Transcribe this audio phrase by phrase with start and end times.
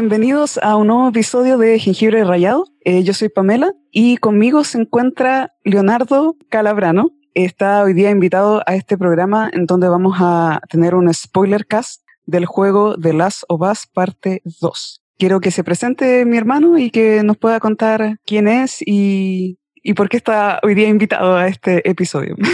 [0.00, 2.66] Bienvenidos a un nuevo episodio de Jengibre Rayado.
[2.84, 7.10] Eh, yo soy Pamela y conmigo se encuentra Leonardo Calabrano.
[7.34, 12.02] Está hoy día invitado a este programa en donde vamos a tener un spoiler cast
[12.26, 15.02] del juego The Last of Us parte 2.
[15.18, 19.94] Quiero que se presente mi hermano y que nos pueda contar quién es y, y
[19.94, 22.36] por qué está hoy día invitado a este episodio.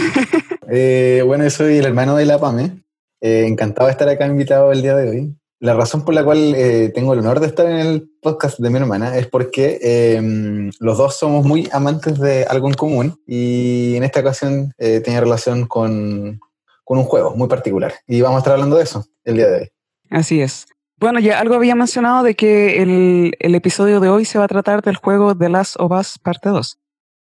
[0.67, 2.83] Eh, bueno, soy el hermano de la Pame.
[3.21, 5.35] Eh, encantado de estar acá invitado el día de hoy.
[5.65, 8.69] La razón por la cual eh, tengo el honor de estar en el podcast de
[8.69, 13.95] mi hermana es porque em, los dos somos muy amantes de algo en común y
[13.95, 16.39] en esta ocasión eh, tenía relación con,
[16.83, 17.95] con, un juego muy particular.
[18.05, 19.69] Y vamos a estar hablando de eso el día de hoy.
[20.11, 20.67] Así es.
[20.97, 24.47] Bueno, ya algo había mencionado de que el, el episodio de hoy se va a
[24.47, 26.77] tratar del juego The Last of Us Parte 2.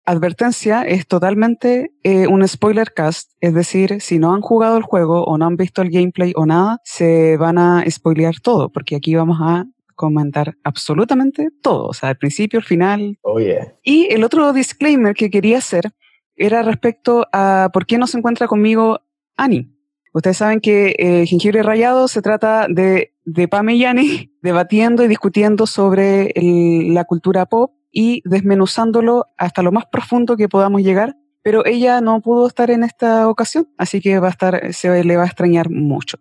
[0.06, 5.24] Advertencia es totalmente eh, un spoiler cast, es decir, si no han jugado el juego
[5.24, 9.14] o no han visto el gameplay o nada, se van a spoilear todo, porque aquí
[9.14, 13.18] vamos a comentar absolutamente todo, o sea, el principio, el final.
[13.22, 13.74] Oh, yeah.
[13.82, 15.92] Y el otro disclaimer que quería hacer
[16.36, 19.00] era respecto a por qué no se encuentra conmigo
[19.36, 19.70] Ani.
[20.12, 25.08] Ustedes saben que eh, Jengibre Rayado se trata de, de Pame y Ani debatiendo y
[25.08, 31.16] discutiendo sobre el, la cultura pop y desmenuzándolo hasta lo más profundo que podamos llegar.
[31.42, 35.16] Pero ella no pudo estar en esta ocasión, así que va a estar, se le
[35.16, 36.18] va a extrañar mucho.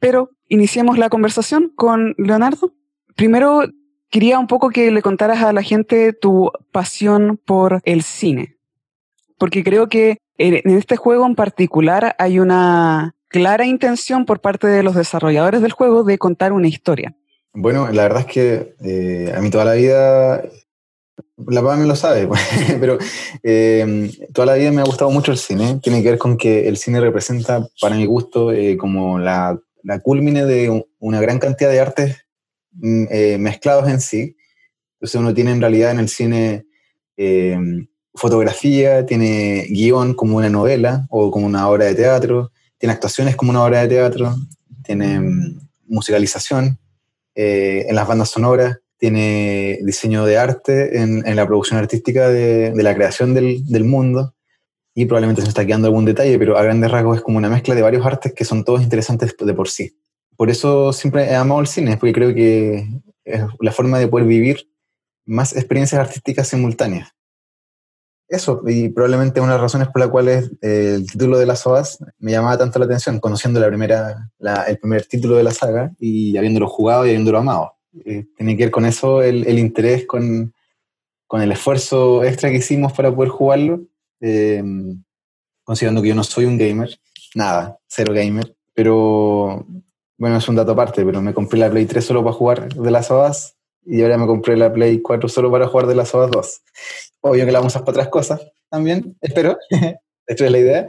[0.00, 2.74] Pero iniciemos la conversación con Leonardo.
[3.14, 3.62] Primero,
[4.10, 8.56] quería un poco que le contaras a la gente tu pasión por el cine.
[9.38, 14.82] Porque creo que en este juego en particular hay una clara intención por parte de
[14.82, 17.14] los desarrolladores del juego de contar una historia.
[17.52, 20.42] Bueno, la verdad es que eh, a mí toda la vida
[21.36, 22.28] la me lo sabe,
[22.80, 22.98] pero
[23.42, 25.80] eh, toda la vida me ha gustado mucho el cine.
[25.82, 30.00] Tiene que ver con que el cine representa, para mi gusto, eh, como la, la
[30.00, 32.16] culmine de una gran cantidad de artes
[32.72, 34.36] mm, eh, mezclados en sí.
[34.94, 36.66] Entonces uno tiene en realidad en el cine
[38.14, 43.50] fotografía, tiene guion como una novela o como una obra de teatro, tiene actuaciones como
[43.50, 44.34] una obra de teatro,
[44.82, 46.78] tiene mm, musicalización
[47.36, 52.82] en las bandas sonoras tiene diseño de arte en, en la producción artística de, de
[52.82, 54.34] la creación del, del, mundo
[54.94, 57.74] y probablemente se está quedando algún detalle, pero a grandes rasgos es como una mezcla
[57.74, 59.98] de varios artes que son todos interesantes de por sí.
[60.36, 62.88] Por eso siempre he amado el cine, porque creo que
[63.24, 64.68] es la forma de poder vivir
[65.26, 67.10] más experiencias artísticas simultáneas.
[68.28, 71.60] Eso, y probablemente una de las razones por las cuales eh, el título de las
[71.60, 74.30] SOAS me llamaba tanto la atención, conociendo la primera,
[74.66, 77.73] el primer título de la saga y habiéndolo jugado y habiéndolo amado.
[78.04, 80.52] Eh, tiene que ver con eso, el, el interés, con,
[81.26, 83.82] con, el esfuerzo extra que hicimos para poder jugarlo.
[84.20, 84.62] Eh,
[85.64, 86.98] considerando que yo no soy un gamer,
[87.34, 89.66] nada, cero gamer, pero
[90.18, 92.90] bueno, es un dato aparte, pero me compré la Play 3 solo para jugar de
[92.90, 96.30] las OAS y ahora me compré la Play 4 solo para jugar de las OAS
[96.30, 96.62] 2.
[97.22, 99.56] Obvio que la vamos a usar para otras cosas también, espero,
[100.26, 100.88] esta es la idea,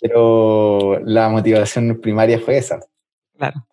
[0.00, 2.80] pero la motivación primaria fue esa.
[3.36, 3.66] Claro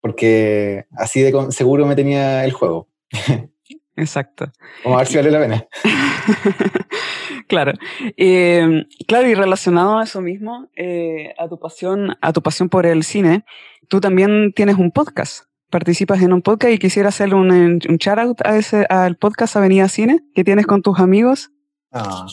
[0.00, 2.88] porque así de seguro me tenía el juego.
[3.96, 4.50] Exacto.
[4.84, 5.66] Vamos a ver si vale la pena.
[7.48, 7.72] claro.
[8.16, 12.86] Eh, claro, y relacionado a eso mismo, eh, a tu pasión, a tu pasión por
[12.86, 13.44] el cine,
[13.88, 15.44] tú también tienes un podcast.
[15.68, 19.54] Participas en un podcast y quisiera hacerle un, un shout out a ese, al podcast
[19.56, 21.52] Avenida Cine que tienes con tus amigos.
[21.92, 22.26] Ah,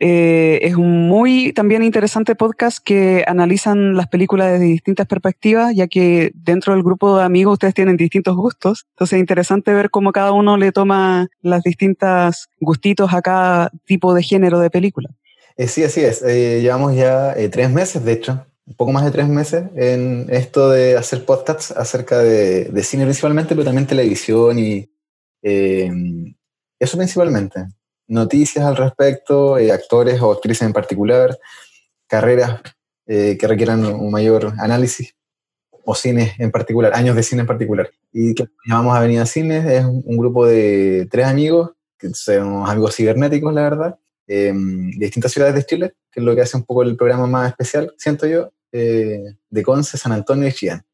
[0.00, 5.86] eh, es un muy también interesante podcast que analizan las películas desde distintas perspectivas, ya
[5.86, 8.86] que dentro del grupo de amigos ustedes tienen distintos gustos.
[8.90, 14.14] Entonces es interesante ver cómo cada uno le toma las distintas gustitos a cada tipo
[14.14, 15.10] de género de película.
[15.56, 16.22] Eh, sí, así es.
[16.22, 20.26] Eh, llevamos ya eh, tres meses, de hecho, un poco más de tres meses en
[20.30, 24.90] esto de hacer podcasts acerca de, de cine principalmente, pero también televisión y
[25.42, 27.66] eso principalmente
[28.06, 31.38] noticias al respecto, eh, actores o actrices en particular,
[32.06, 32.60] carreras
[33.06, 35.14] eh, que requieran un mayor análisis
[35.84, 37.90] o cines en particular, años de cine en particular.
[38.12, 43.52] Y que llamamos Avenida Cines, es un grupo de tres amigos, que son amigos cibernéticos,
[43.52, 46.82] la verdad, eh, de distintas ciudades de Chile, que es lo que hace un poco
[46.82, 50.84] el programa más especial, siento yo, eh, de Conce, San Antonio y Chillán.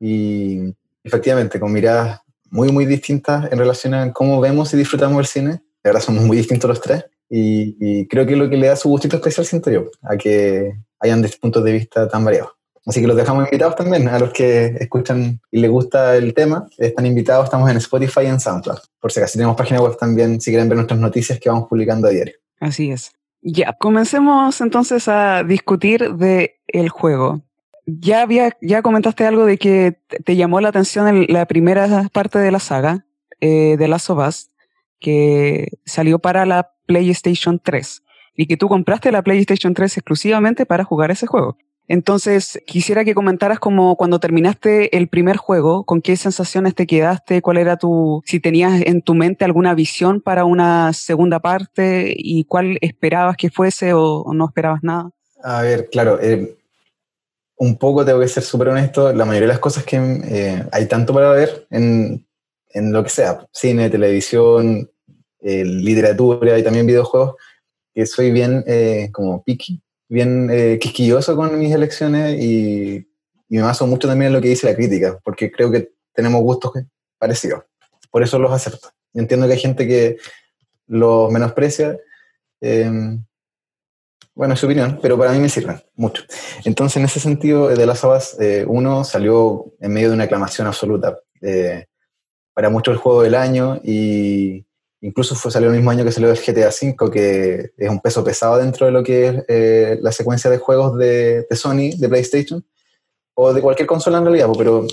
[0.00, 0.74] Y
[1.04, 2.20] efectivamente, con miradas
[2.50, 6.24] muy, muy distintas en relación a cómo vemos y disfrutamos el cine, de verdad somos
[6.24, 9.70] muy distintos los tres y, creo que lo que le da su gustito especial, siento
[9.70, 12.50] yo, a que hayan puntos de vista tan variados.
[12.84, 16.66] Así que los dejamos invitados también a los que escuchan y les gusta el tema.
[16.76, 18.78] Están invitados, estamos en Spotify y en SoundCloud.
[19.00, 22.08] Por si acaso tenemos página web también si quieren ver nuestras noticias que vamos publicando
[22.08, 22.34] a diario.
[22.60, 23.12] Así es.
[23.40, 27.42] Ya, comencemos entonces a discutir de el juego.
[27.86, 32.38] ya había, ya comentaste algo de que te llamó la atención en la primera parte
[32.38, 33.06] de la saga
[33.40, 34.20] eh, de Last of
[35.02, 38.02] que salió para la PlayStation 3
[38.36, 41.58] y que tú compraste la PlayStation 3 exclusivamente para jugar ese juego.
[41.88, 47.42] Entonces, quisiera que comentaras como cuando terminaste el primer juego, con qué sensaciones te quedaste,
[47.42, 52.44] cuál era tu, si tenías en tu mente alguna visión para una segunda parte y
[52.44, 55.10] cuál esperabas que fuese o, no esperabas nada.
[55.42, 56.56] A ver, claro, eh,
[57.56, 60.86] un poco tengo que ser súper honesto, la mayoría de las cosas que eh, hay
[60.86, 62.24] tanto para ver en,
[62.70, 64.88] en, lo que sea, cine, televisión,
[65.42, 67.36] eh, literatura y también videojuegos,
[67.94, 68.64] que soy bien
[69.12, 73.08] como picky bien eh, quisquilloso con mis elecciones y,
[73.48, 76.42] y, me baso mucho también en lo que dice la crítica, porque creo que tenemos
[76.42, 76.72] gustos
[77.16, 77.62] parecidos.
[78.10, 78.90] Por eso los acepto.
[79.14, 80.18] Yo entiendo que hay gente que
[80.86, 81.98] los menosprecia.
[82.60, 83.24] Em,
[84.34, 86.24] bueno, es su opinión, pero para mí me sirven mucho.
[86.66, 90.66] Entonces, en ese sentido, de las Sabas, eh, uno salió en medio de una aclamación
[90.66, 91.18] absoluta.
[91.40, 91.86] Eh,
[92.52, 94.66] para muchos el juego del año y,
[95.04, 98.22] Incluso fue, salió el mismo año que salió el GTA V, que es un peso
[98.22, 102.64] pesado dentro de lo que es eh, la secuencia de juegos de, Sony, de PlayStation,
[103.34, 104.86] o de cualquier consola en realidad, pero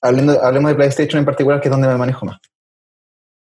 [0.00, 2.38] hablando, hablemos de PlayStation en particular, que es donde me manejo más.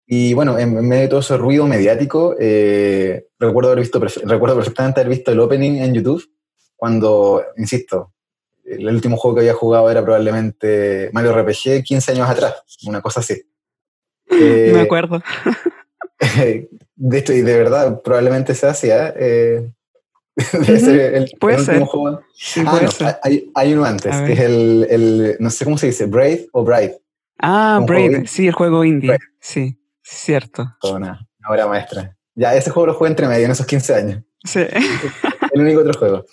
[0.06, 5.00] Y bueno, en, medio de todo ese ruido mediático, eh, recuerdo, haber visto, recuerdo perfectamente
[5.00, 6.30] haber visto el opening en YouTube,
[6.76, 8.12] cuando, insisto,
[8.66, 13.22] el último juego que había jugado era probablemente Mario RPG 15 años atrás, una cosa
[13.22, 13.42] así.
[14.32, 15.22] Me eh, acuerdo.
[16.96, 19.14] de hecho, y de verdad, probablemente se hacía.
[19.18, 19.72] Eh,
[20.54, 21.84] el, puede ser.
[21.84, 22.22] juego.
[22.66, 26.48] ah, Hay, hay, uno antes, que es el, el, no sé cómo se dice, Brave
[26.54, 26.98] o Brave.
[27.40, 29.18] Ah, Brave, sí, el juego indie.
[29.40, 30.76] Sí, cierto.
[30.84, 32.16] Una, una obra maestra.
[32.36, 34.24] Ya, ese juego lo jugué entre medio en esos 15 años.
[34.44, 34.62] Sí.
[35.54, 36.26] el único otro juego.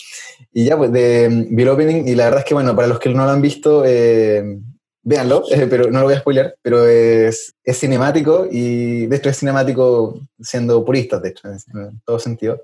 [0.53, 3.11] Y ya, pues, de Bill Opening, y la verdad es que, bueno, para los que
[3.11, 4.59] no lo han visto, eh,
[5.09, 9.31] véanlo, eh, pero no lo voy a spoiler, pero es, es, cinemático y de hecho
[9.31, 12.61] es cinemático siendo puristas, de hecho, en todo sentido.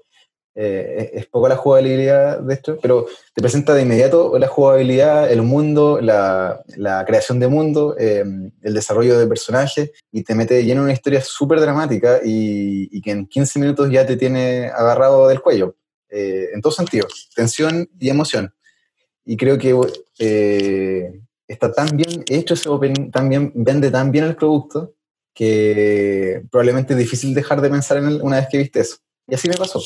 [0.56, 5.42] Eh, es, poco la jugabilidad de esto, pero te presenta de inmediato la jugabilidad, el
[5.42, 10.82] mundo, la, la creación de mundo, em, el desarrollo de personajes y te mete lleno
[10.82, 15.26] en una historia súper dramática y, y, que en 15 minutos ya te tiene agarrado
[15.26, 15.74] del cuello,
[16.08, 18.54] eh, en todos sentidos, tensión y emoción.
[19.24, 19.74] Y creo que
[21.48, 24.94] está tan bien hecho ese opening, también vende tan bien el producto,
[25.34, 28.96] que probablemente es difícil dejar de pensar en él una vez que viste eso.
[29.26, 29.80] Y así me pasó.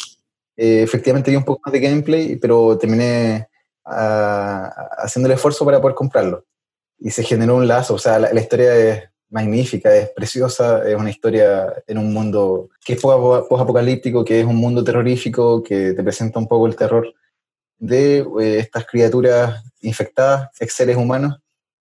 [0.56, 3.48] Eh, efectivamente vi un poco más de gameplay, pero terminé
[3.84, 6.44] ah, haciendo el esfuerzo para poder comprarlo.
[6.98, 11.10] Y se generó un lazo, o sea, la, historia es magnífica, es preciosa, es una
[11.10, 16.40] historia en un mundo que es post-apocalíptico, que es un mundo terrorífico, que te presenta
[16.40, 17.06] un poco el terror
[17.78, 21.38] de eh, estas criaturas infectadas, ex seres humanos,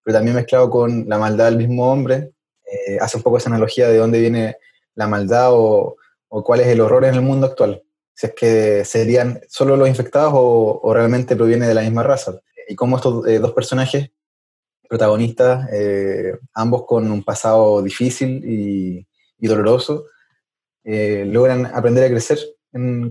[0.08, 2.32] pero también mezclado con la maldad del mismo hombre.
[2.64, 4.56] Eh, hace un poco esa analogía de dónde viene
[4.96, 5.98] la maldad o,
[6.30, 7.84] cuál es el horror en el mundo actual.
[8.14, 12.40] Si es que serían solo los infectados o, realmente proviene de la misma raza.
[12.70, 14.10] Y cómo estos eh, dos personajes
[14.88, 19.06] protagonistas, eh, ambos con un pasado difícil y,
[19.46, 20.06] doloroso,
[20.86, 22.40] logran aprender a crecer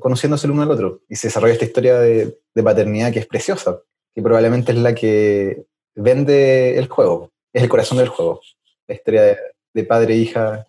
[0.00, 1.02] conociéndose el uno al otro.
[1.11, 3.82] Y se desarrolla esta historia de, de paternidad que es preciosa,
[4.14, 5.66] que probablemente es la que
[5.97, 8.41] vende el juego, es el corazón del juego.
[8.87, 9.37] La historia
[9.75, 10.67] de, padre e hija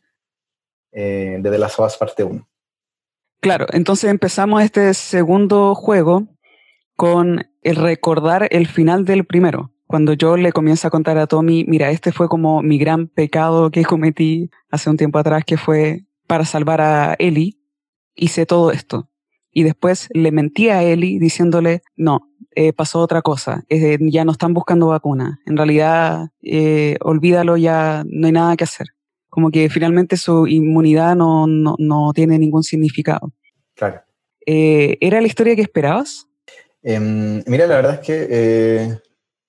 [0.92, 2.48] eh, de The Last of Us parte 1.
[3.40, 6.28] Claro, entonces empezamos este segundo juego
[6.96, 9.72] con el recordar el final del primero.
[9.86, 13.72] Cuando yo le comienzo a contar a Tommy, mira, este fue como mi gran pecado
[13.72, 17.58] que cometí hace un tiempo atrás, que fue para salvar a Ellie,
[18.16, 19.10] hice todo esto.
[19.58, 24.54] Y después le mentí a Ellie diciéndole, no, eh, pasó otra cosa, ya no están
[24.54, 28.90] buscando vacuna, en realidad eh, olvídalo, ya no hay nada que hacer.
[29.30, 33.34] Como que finalmente su inmunidad no, no, no tiene ningún significado.
[33.74, 34.00] Claro.
[34.46, 36.28] Eh, ¿Era la historia que esperabas?
[36.84, 38.96] Em, mira, la verdad es que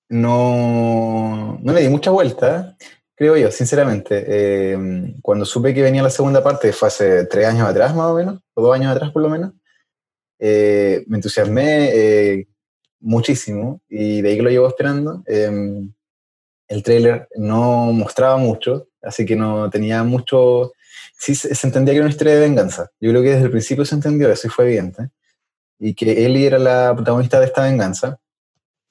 [0.09, 2.75] no, no le di mucha vuelta,
[3.13, 4.71] creo yo, sinceramente.
[4.71, 8.15] Em, cuando supe que venía la segunda parte, fue hace tres años atrás más o
[8.15, 9.53] menos, o dos años atrás por lo menos,
[10.39, 12.45] me entusiasmé,
[12.99, 15.23] muchísimo y de ahí que lo llevo esperando.
[15.25, 15.91] Em,
[16.67, 20.73] el trailer no mostraba mucho, así que no tenía mucho...
[21.17, 22.89] Sí se, entendía que era una historia de venganza.
[22.99, 25.09] Yo creo que desde el principio se entendió eso y fue evidente.
[25.77, 28.19] Y que Ellie era la protagonista de esta venganza.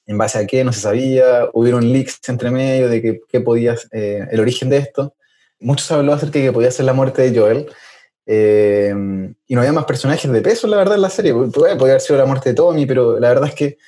[0.06, 3.76] En base a qué no se sabía, hubieron leaks entre medio de que, que podía,
[3.92, 5.14] eh, el origen de esto.
[5.60, 7.66] Mucho se habló acerca de que podía ser la muerte de Joel,
[8.30, 8.94] eh,
[9.46, 11.32] y no había más personajes de peso, la verdad, en la serie.
[11.32, 13.78] Podría haber sido la muerte de Tommy, pero la verdad es que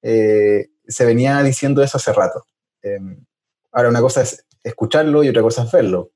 [0.00, 2.46] eh, se venía diciendo eso hace rato.
[2.80, 3.22] Em,
[3.70, 6.12] ahora, una cosa es escucharlo y otra cosa es verlo.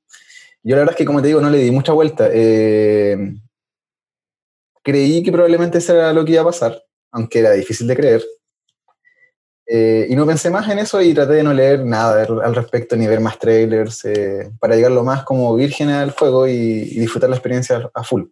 [0.63, 2.27] Yo la verdad es que, como te digo, no le di mucha vuelta.
[2.33, 3.39] Em,
[4.81, 8.25] creí que probablemente eso era lo que iba a pasar, aunque era difícil de creer.
[9.67, 12.95] Eh, y no pensé más en eso y traté de no leer nada al respecto
[12.95, 17.29] ni ver más trailers eh, para llegar lo más como virgen al juego y, disfrutar
[17.29, 18.23] la experiencia a full.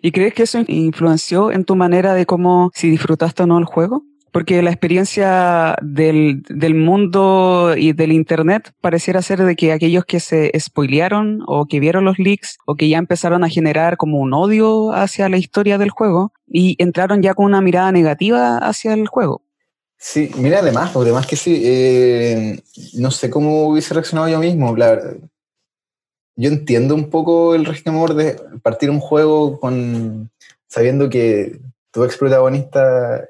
[0.00, 3.64] ¿Y crees que eso influenció en tu manera de cómo si disfrutaste o no el
[3.64, 4.04] juego?
[4.32, 10.20] Porque la experiencia del, del, mundo y del Internet pareciera ser de que aquellos que
[10.20, 14.34] se spoilearon o que vieron los leaks o que ya empezaron a generar como un
[14.34, 19.08] odio hacia la historia del juego y entraron ya con una mirada negativa hacia el
[19.08, 19.42] juego.
[20.00, 22.62] Sí, mira, además, además que sí, eh,
[22.94, 24.74] no sé cómo hubiese reaccionado yo mismo.
[26.36, 30.30] yo entiendo un poco el resquemor de partir un juego con
[30.68, 31.58] sabiendo que
[31.90, 33.26] tu ex protagonista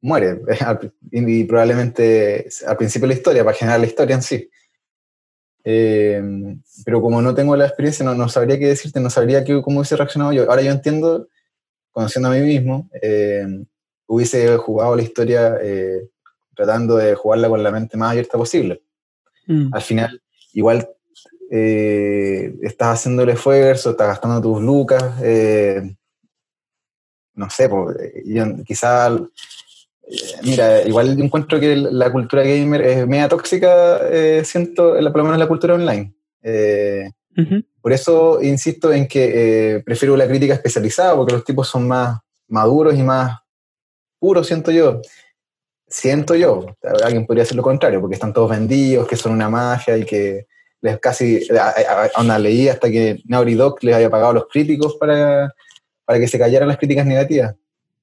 [0.00, 0.40] muere
[1.10, 4.48] y probablemente al principio de la historia, para generar la historia en sí.
[5.64, 6.22] Eh,
[6.84, 9.96] pero como no tengo la experiencia, no, no sabría qué decirte, no sabría cómo hubiese
[9.96, 10.48] reaccionado yo.
[10.48, 11.28] Ahora yo entiendo,
[11.90, 13.64] conociendo a mí mismo, eh,
[14.06, 16.08] hubiese jugado la historia eh,
[16.54, 18.82] tratando de jugarla con la mente más abierta posible.
[19.46, 19.74] Mm.
[19.74, 20.22] Al final,
[20.52, 20.88] igual
[21.50, 25.96] eh, estás haciendo el esfuerzo, estás gastando tus lucas, eh,
[27.34, 27.68] no sé,
[28.64, 29.20] quizás,
[30.42, 34.00] mira, igual encuentro que la cultura gamer es media tóxica,
[34.42, 36.14] siento, por lo menos la cultura online.
[37.82, 42.94] Por eso insisto en que prefiero la crítica especializada, porque los tipos son más maduros
[42.94, 43.38] y más
[44.18, 45.00] puro, siento yo.
[45.88, 46.66] Siento yo,
[47.04, 50.46] alguien podría hacer lo contrario, porque están todos vendidos, que son una magia y que
[50.80, 51.46] les casi,
[52.16, 55.54] onda, leí hasta que Naughty Dog les había pagado a los críticos para,
[56.04, 57.54] para que se callaran las críticas negativas.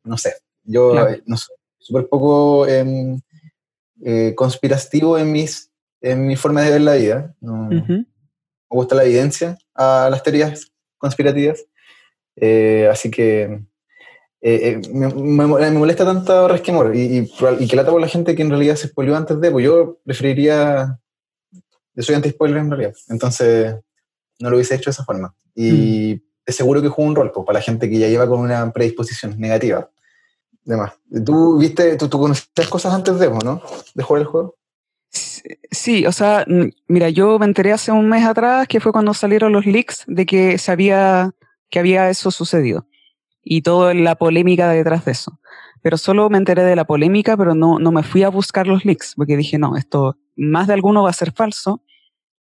[0.03, 0.93] No sé, yo
[1.25, 3.19] no sé, súper poco em,
[4.03, 5.69] eh, conspirativo en, mis,
[6.01, 7.35] en mi forma de ver la vida.
[7.41, 8.05] Me
[8.69, 11.65] gusta la evidencia a las teorías conspirativas.
[12.35, 13.61] Eh, así que
[14.45, 18.49] eh, eh, me, molesta tanto resquemor y, y, que lata por la gente que en
[18.49, 20.99] realidad se spoileó antes de, pues yo preferiría,
[21.95, 23.73] yo soy anti-spoiler en realidad, entonces
[24.39, 25.33] no lo hubiese hecho de esa forma.
[25.55, 26.21] Y mm.
[26.45, 28.69] es seguro que juega un rol, pues, para la gente que ya lleva con una
[28.73, 29.89] predisposición negativa.
[30.67, 30.91] Además,
[31.25, 33.61] ¿tú viste, tú, tú conocías cosas antes de, ¿no?
[33.95, 34.57] De jugar el juego.
[35.71, 36.45] Sí, o sea,
[36.89, 40.25] mira, yo me enteré hace un mes atrás que fue cuando salieron los leaks de
[40.25, 41.31] que sabía
[41.69, 42.87] que había eso sucedido
[43.43, 45.39] y toda la polémica detrás de eso.
[45.81, 48.85] Pero solo me enteré de la polémica, pero no, no me fui a buscar los
[48.85, 51.83] leaks, porque dije, no, esto más de alguno va a ser falso,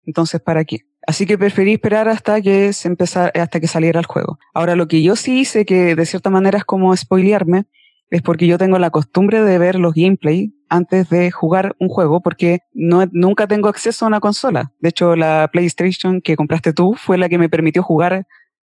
[0.05, 0.81] entonces ¿para qué?
[1.05, 4.39] Así que preferí esperar hasta que se empezara, hasta que saliera el juego.
[4.53, 7.65] Ahora, lo que yo sí hice, que de cierta manera es como spoilearme,
[8.09, 12.21] es porque yo tengo la costumbre de ver los gameplay antes de jugar un juego,
[12.21, 14.71] porque no, nunca tengo acceso a una consola.
[14.79, 18.25] De hecho, la PlayStation que compraste tú fue la que me permitió jugar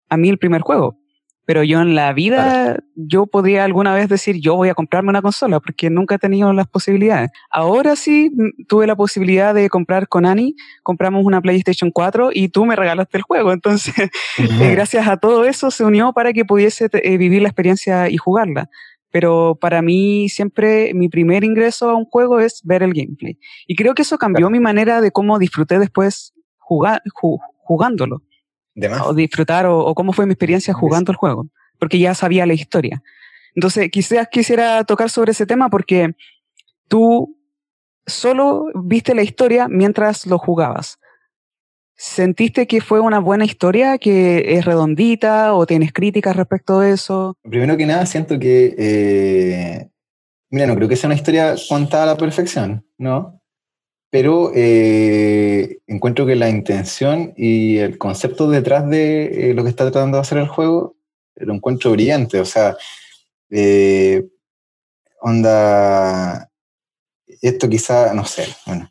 [0.09, 0.99] a mí el primer juego.
[1.47, 5.23] Pero yo en la vida, yo podría alguna vez decir, yo voy a comprarme una
[5.23, 7.31] consola, porque nunca he tenido las posibilidades.
[7.50, 12.49] Ahora sí mm, tuve la posibilidad de comprar con Ani, compramos una PlayStation 4 y
[12.49, 13.53] tú me regalaste el juego.
[13.53, 13.95] Entonces,
[14.38, 18.17] eh, gracias a todo eso se unió para que pudiese eh, vivir la experiencia y
[18.17, 18.69] jugarla.
[19.12, 23.38] Pero para mí siempre mi primer ingreso a un juego es ver el gameplay.
[23.69, 27.03] Y creo que eso cambió mi manera de cómo disfruté después jugar,
[27.62, 28.23] jugándolo
[29.04, 31.47] o disfrutar o, cómo fue mi experiencia jugando el juego,
[31.78, 33.02] porque ya sabía la historia.
[33.54, 36.14] Entonces, quizás quisiera tocar sobre ese tema porque
[36.88, 37.38] tú
[38.06, 40.99] solo viste la historia mientras lo jugabas.
[41.99, 47.35] ¿Sentiste que fue una buena historia, que es redondita o tienes críticas respecto a eso?
[47.42, 49.88] Primero que nada, siento que, eh,
[50.50, 53.36] mira, no creo que sea una historia contada a la perfección, ¿no?
[54.19, 59.85] Pero eh, encuentro que la intención y el concepto detrás de eh, lo que está
[59.85, 60.97] tratando de hacer el juego
[61.35, 62.41] lo encuentro brillante.
[62.41, 62.79] O sea,
[63.51, 64.27] eh,
[65.21, 66.51] onda,
[67.43, 68.89] esto quizá, no sé, bueno,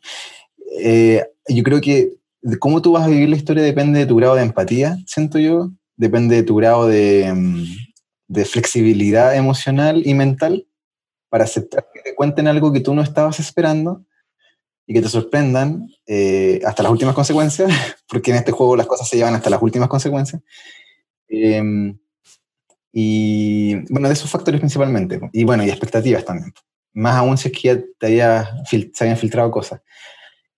[1.48, 2.12] yo creo que
[2.60, 5.72] cómo tú vas a vivir la historia depende de tu grado de empatía, siento yo,
[5.96, 7.64] depende de tu grado de, mm,
[8.28, 10.68] de flexibilidad emocional y mental
[11.28, 14.06] para aceptar que te cuenten algo que tú no estabas esperando
[14.86, 17.70] y que te sorprendan eh, hasta las últimas consecuencias,
[18.08, 20.42] porque en este juego las cosas se llevan hasta las últimas consecuencias.
[21.28, 21.98] Em,
[22.92, 25.20] y bueno, de esos factores principalmente.
[25.32, 26.52] Y bueno, y expectativas también.
[26.94, 29.82] Más aún si es que ya te había, se habían filtrado cosas.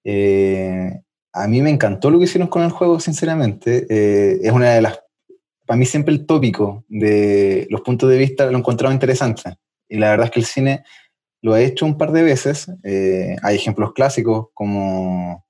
[0.04, 1.00] Eh,
[1.32, 3.86] a mí me encantó lo que hicieron con el juego, sinceramente.
[3.88, 5.00] Eh, es una de las.
[5.66, 9.56] Para mí, siempre el tópico de los puntos de vista lo he encontrado interesante.
[9.88, 10.84] Y la verdad es que el cine
[11.42, 12.70] lo ha hecho un par de veces.
[12.84, 15.44] Eh, hay ejemplos clásicos como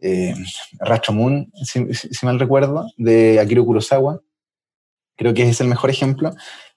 [0.00, 0.34] eh,
[0.80, 4.20] Rashomon, si, si, mal recuerdo, de Akira Kurosawa.
[5.16, 6.34] Creo que es el mejor ejemplo.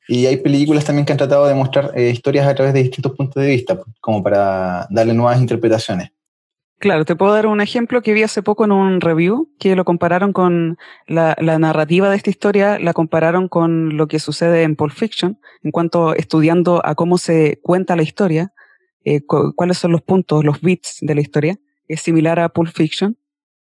[0.07, 3.15] Y hay películas también que han tratado de mostrar eh, historias a través de distintos
[3.15, 6.09] puntos de vista, como para darle nuevas interpretaciones.
[6.79, 9.83] Claro, te puedo dar un ejemplo que vi hace poco en un review, que lo
[9.83, 14.93] compararon con la, narrativa de esta historia, la compararon con lo que sucede en Pulp
[14.93, 18.53] Fiction, en cuanto estudiando a cómo se cuenta la historia,
[19.03, 21.59] eh, cuáles son los puntos, los bits de la historia.
[21.89, 23.17] Es similar a Pulp Fiction.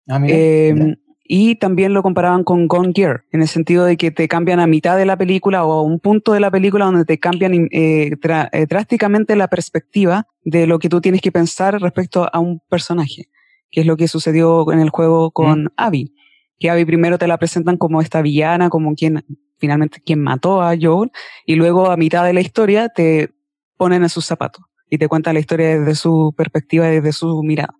[0.09, 0.97] Ah, em,
[1.35, 4.67] y también lo comparaban con Gone Gear, en el sentido de que te cambian a
[4.67, 8.11] mitad de la película o a un punto de la película donde te cambian eh,
[8.53, 13.31] eh, drásticamente la perspectiva de lo que tú tienes que pensar respecto a un personaje,
[13.71, 15.69] que es lo que sucedió en el juego con mm.
[15.79, 16.15] Abby.
[16.59, 19.25] Que Abby primero te la presentan como esta villana, como quien
[19.57, 21.13] finalmente quien mató a Joel,
[21.47, 23.31] y luego a mitad de la historia te
[23.79, 27.75] ponen en sus zapatos y te cuentan la historia desde su perspectiva, desde su mirada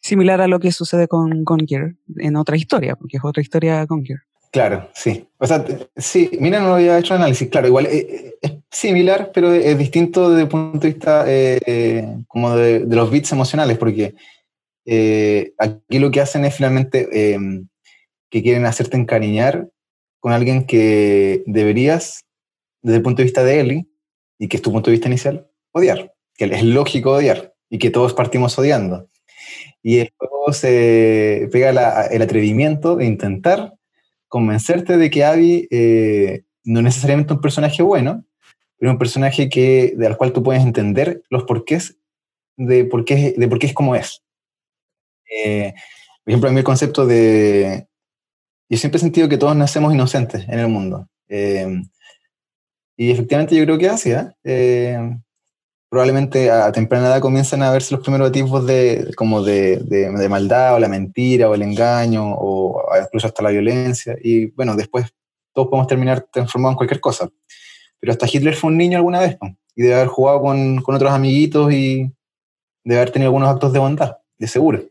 [0.00, 4.20] similar a lo que sucede con Gear en otra historia, porque es otra historia Gear.
[4.50, 5.28] Claro, sí.
[5.38, 5.64] O sea,
[5.96, 7.48] sí, mira, no había hecho análisis.
[7.48, 12.24] Claro, igual eh, eh, es, similar, pero es distinto desde el punto de vista eh,
[12.26, 14.14] como de, los bits emocionales, porque
[15.56, 17.68] aquí lo que hacen es finalmente em,
[18.28, 19.68] que quieren hacerte encariñar
[20.18, 22.24] con alguien que deberías,
[22.82, 23.86] desde el punto de vista de Ellie,
[24.38, 27.90] y que es tu punto de vista inicial, odiar, que es lógico odiar, y que
[27.90, 29.08] todos partimos odiando.
[29.82, 33.74] Y el juego se pega el atrevimiento de intentar
[34.28, 38.24] convencerte de que Abby eh, no es necesariamente un personaje bueno,
[38.78, 41.98] pero un personaje que, del cual tú puedes entender los porqués
[42.56, 44.22] de por qué, de por qué es como es.
[45.30, 45.72] Eh,
[46.24, 47.86] por ejemplo, a mí el concepto de...
[48.68, 51.08] Yo siempre he sentido que todos nacemos inocentes en el mundo.
[51.28, 51.82] Eh,
[52.96, 55.20] y efectivamente yo creo que así, ¿eh?
[55.90, 60.76] Probablemente a temprana edad comienzan a verse los primeros tipos de, como de, de, maldad
[60.76, 64.16] o la mentira o el engaño o incluso hasta la violencia.
[64.22, 65.12] Y bueno, después
[65.52, 67.28] todos podemos terminar transformados en cualquier cosa.
[67.98, 69.36] Pero hasta Hitler fue un niño alguna vez
[69.74, 72.08] y debe haber jugado con, con, otros amiguitos y
[72.84, 74.82] debe haber tenido algunos actos de bondad, de seguro.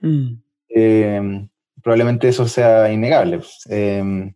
[0.00, 0.34] Mm.
[0.70, 1.48] Eh,
[1.80, 3.40] probablemente eso sea innegable.
[3.70, 4.32] Eh,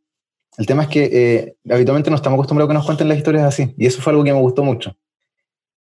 [0.56, 3.44] el tema es que eh, habitualmente no estamos acostumbrados a que nos cuenten las historias
[3.44, 4.96] así y eso fue algo que me gustó mucho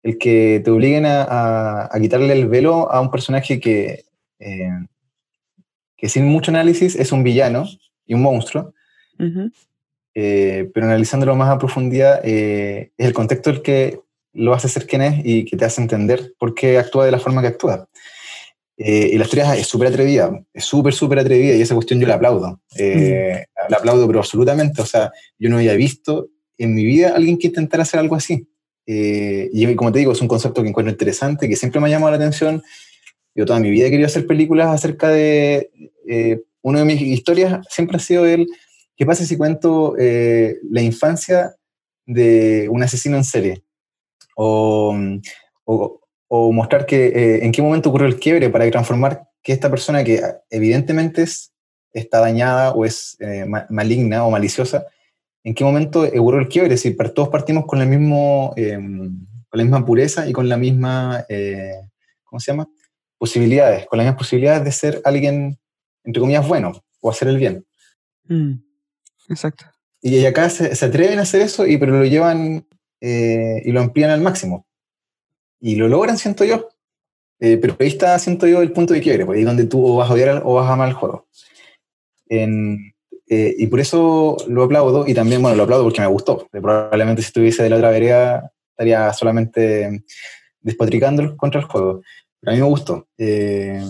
[0.06, 4.06] el que te obliguen a, quitarle el velo a un personaje que,
[4.38, 4.70] eh,
[5.98, 7.66] que sin mucho análisis es un villano
[8.06, 8.72] y un monstruo,
[10.14, 14.00] eh, pero analizándolo más a profundidad eh, es el contexto el que
[14.34, 17.20] lo hace ser quien es y que te hace entender por qué actúa de la
[17.20, 17.90] forma que actúa.
[18.78, 22.16] y la historia es súper atrevida, es súper, súper atrevida y esa cuestión yo la
[22.16, 22.62] aplaudo.
[22.78, 24.84] La aplaudo, pero absolutamente.
[24.84, 26.28] O sea, yo no había visto
[26.60, 28.48] en mi vida a alguien que intentara hacer algo así.
[28.88, 31.92] Eh, y como te digo, es un concepto que encuentro interesante, que siempre me ha
[31.92, 32.64] llamado la atención.
[33.34, 35.70] Yo toda mi vida he querido hacer películas acerca de...
[36.08, 38.48] Eh, una de mis historias siempre ha sido el,
[38.96, 41.56] ¿qué pasa si cuento eh, la infancia
[42.08, 43.64] de un asesino en serie?
[44.36, 44.96] O,
[45.64, 50.22] o, mostrar que en qué momento ocurrió el quiebre para transformar que esta persona que
[50.50, 51.54] evidentemente es,
[51.94, 53.16] está dañada o es
[53.70, 54.88] maligna o maliciosa,
[55.46, 59.58] en qué momento ocurrió el quiebre, es decir, todos partimos con, el mismo, em, con
[59.60, 61.82] la misma pureza y con la misma, eh,
[62.24, 62.68] ¿cómo se llama?
[63.20, 65.60] Posibilidades, con las mismas posibilidades de ser alguien,
[66.04, 67.64] entre comillas, bueno o hacer el bien.
[68.24, 68.54] Mm,
[69.30, 69.66] exacto.
[70.02, 72.68] Y acá se, atreven a hacer eso, y, pero lo llevan
[73.00, 74.66] eh, y lo amplían al máximo.
[75.60, 76.70] Y lo logran, siento yo.
[77.40, 79.98] Eh, pero ahí está, siento yo, el punto de quiebre, pues, ahí donde tú o
[79.98, 81.28] vas a odiar o vas a amar el juego.
[82.28, 82.95] En,
[83.28, 86.48] eh, y por eso lo aplaudo y también, bueno, lo aplaudo porque me gustó.
[86.52, 90.04] Probablemente si estuviese de la otra vereda estaría solamente
[90.62, 92.02] despotricando contra el juego.
[92.40, 93.08] Pero a mí me gustó.
[93.18, 93.84] Eh,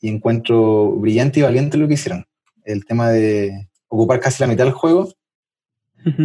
[0.00, 2.26] y encuentro brillante y valiente lo que hicieron.
[2.64, 5.08] El tema de ocupar casi la mitad del juego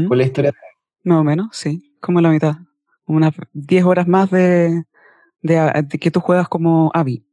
[0.08, 0.54] con la historia.
[1.04, 2.56] Más o menos, sí, como la mitad.
[3.06, 4.84] Unas 10 horas más de,
[5.42, 7.24] de, que tú juegas como Abby.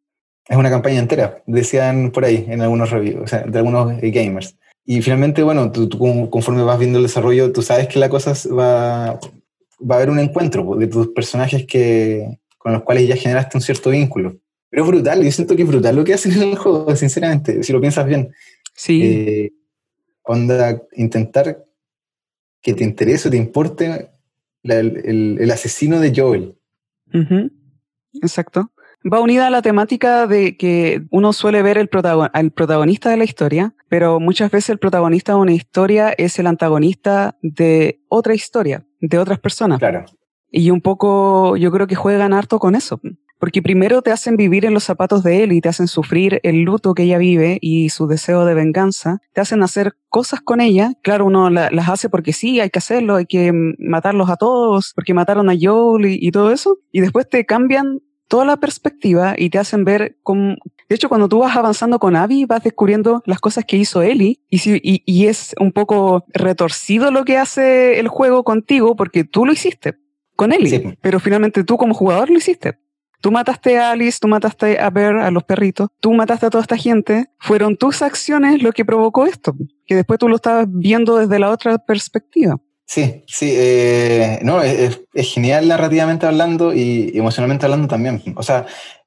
[0.49, 4.57] Es una campaña entera, decían por ahí en algunos reviews, o sea, de algunos gamers.
[4.87, 5.89] Y finalmente, bueno, tú,
[6.31, 9.19] conforme vas viendo el desarrollo, tú sabes que la cosa va,
[9.81, 13.63] va a haber un encuentro de tus personajes que, con los cuales ya generaste un
[13.63, 14.37] cierto vínculo.
[14.71, 17.65] Pero es brutal, yo siento que es brutal lo que hacen en el juego, sinceramente,
[17.65, 18.31] si lo piensas bien.
[18.75, 19.03] Sí.
[19.03, 19.53] Eh,
[20.23, 21.65] onda, intentar
[22.63, 24.11] que te interese, te importe
[24.63, 26.55] el, el, asesino de Joel.
[28.23, 28.71] Exacto
[29.13, 31.89] va unida a la temática de que uno suele ver el
[32.33, 36.47] al protagonista de la historia, pero muchas veces el protagonista de una historia es el
[36.47, 39.79] antagonista de otra historia, de otras personas.
[39.79, 40.05] Claro.
[40.51, 43.01] Y un poco, yo creo que juegan harto con eso.
[43.39, 46.63] Porque primero te hacen vivir en los zapatos de él y te hacen sufrir el
[46.63, 49.19] luto que ella vive y su deseo de venganza.
[49.35, 50.93] Te hacen hacer cosas con ella.
[51.03, 55.13] Claro, uno las hace porque sí, hay que hacerlo, hay que matarlos a todos, porque
[55.13, 56.79] mataron a Joel y, y todo eso.
[56.93, 60.57] Y después te cambian toda la perspectiva y te hacen ver cómo...
[60.89, 64.41] De hecho, cuando tú vas avanzando con Abby, vas descubriendo las cosas que hizo Ellie
[64.49, 69.25] y, si, y, y, es un poco retorcido lo que hace el juego contigo porque
[69.25, 69.97] tú lo hiciste
[70.37, 72.79] con Ellie, pero finalmente tú como jugador lo hiciste.
[73.21, 76.63] Tú mataste a Alice, tú mataste a Bear, a los perritos, tú mataste a toda
[76.63, 77.27] esta gente.
[77.41, 81.51] Fueron tus acciones lo que provocó esto, que después tú lo estabas viendo desde la
[81.51, 82.61] otra perspectiva.
[82.85, 88.23] Sí, sí, eh, no, es, genial narrativamente hablando y emocionalmente hablando también.
[88.37, 88.67] O sea,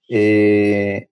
[0.10, 1.08] eh,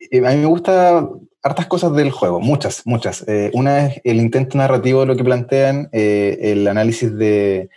[0.00, 1.08] a mí me gusta
[1.42, 3.24] hartas cosas del juego, muchas, muchas.
[3.28, 7.68] Eh, una es el intento narrativo de lo que plantean, el análisis de,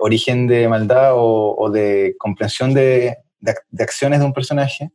[0.00, 3.16] origen de maldad o, de comprensión de,
[3.78, 4.90] acciones de un personaje,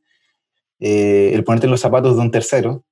[0.79, 2.83] el ponerte en los zapatos de un tercero.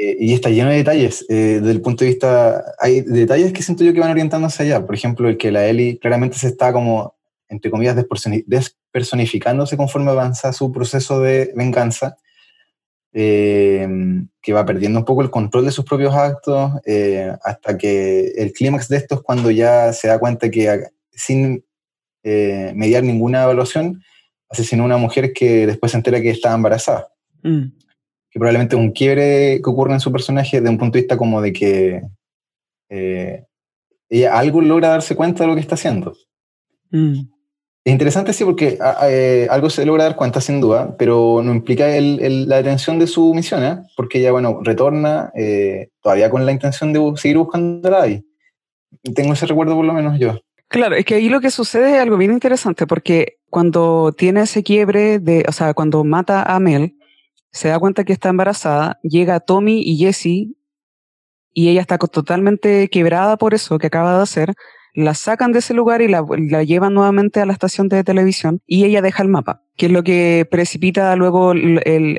[0.00, 1.26] Eh, y está lleno de detalles.
[1.28, 4.86] Eh, desde el punto de vista, hay detalles que siento yo que van orientándose allá.
[4.86, 7.14] Por ejemplo, el que la Ellie claramente se está como,
[7.50, 7.96] entre comillas,
[8.92, 12.16] despersonificándose conforme avanza su proceso de venganza,
[13.12, 13.88] eh,
[14.40, 16.72] que va perdiendo un poco el control de sus propios actos,
[17.44, 21.64] hasta que el clímax de esto es cuando ya se da cuenta que sin
[22.22, 24.02] mediar ninguna evaluación,
[24.48, 27.08] asesinó a una mujer que después se entera que estaba embarazada.
[27.42, 27.68] Mm
[28.30, 31.16] que probablemente es un quiebre que ocurre en su personaje de un punto de vista
[31.16, 32.02] como de que
[32.88, 33.44] eh,
[34.08, 36.14] ella algo logra darse cuenta de lo que está haciendo.
[36.90, 37.22] Mm.
[37.90, 41.88] Es interesante, sí, porque eh, algo se logra dar cuenta sin duda, pero no implica
[41.88, 43.82] la detención de su misión, ¿eh?
[43.96, 45.32] porque ella, bueno, retorna
[46.00, 48.24] todavía con la intención de seguir buscándola ahí.
[49.12, 50.38] Tengo ese recuerdo por lo menos yo.
[50.68, 54.62] Claro, es que ahí lo que sucede es algo bien interesante, porque cuando tiene ese
[54.62, 56.94] quiebre de, o sea, cuando mata a Mel,
[57.50, 60.54] se da cuenta que está embarazada, llega Tommy y Jessie
[61.52, 64.54] y ella está totalmente quebrada por eso que acaba de hacer,
[64.94, 66.24] la sacan de ese lugar y la,
[66.64, 70.02] llevan nuevamente a la estación de televisión y ella deja el mapa, que es lo
[70.02, 72.18] que precipita luego el,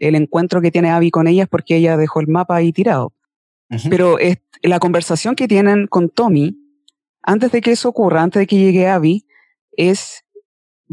[0.00, 3.12] encuentro que tiene Abby con ellas porque ella dejó el mapa ahí tirado.
[3.90, 6.56] Pero es, la conversación que tienen con Tommy,
[7.22, 9.26] antes de que eso ocurra, antes de que llegue Abby,
[9.72, 10.24] es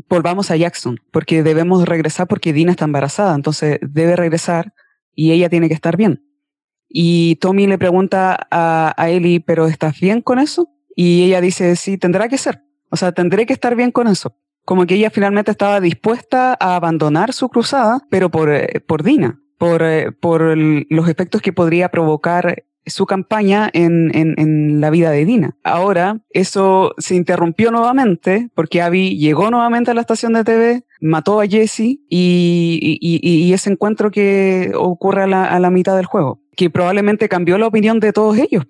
[0.09, 4.73] volvamos a Jackson, porque debemos regresar porque Dina está embarazada, entonces debe regresar
[5.13, 6.21] y ella tiene que estar bien.
[6.89, 10.74] Y Tommy le pregunta a, a Ellie, ¿pero estás bien con eso?
[10.95, 12.63] Y ella dice, sí, tendrá que ser.
[12.89, 14.35] O sea, tendré que estar bien con eso.
[14.63, 19.39] Como que ella finalmente estaba dispuesta a abandonar su cruzada, pero por, eh, por Dina,
[19.57, 25.25] por, eh, por los efectos que podría provocar su campaña en, en, la vida de
[25.25, 25.57] Dina.
[25.63, 31.41] Ahora, eso se interrumpió nuevamente porque Abby llegó nuevamente a la estación de TV, mató
[31.41, 36.05] a Jesse y, y, y ese encuentro que ocurre a la, a la, mitad del
[36.05, 38.65] juego, que probablemente cambió la opinión de todos ellos.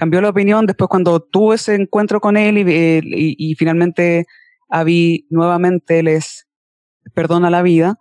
[0.00, 4.24] Cambió la opinión después cuando tuvo ese encuentro con él y, y finalmente
[4.70, 6.48] Abby nuevamente les
[7.12, 7.98] perdona la vida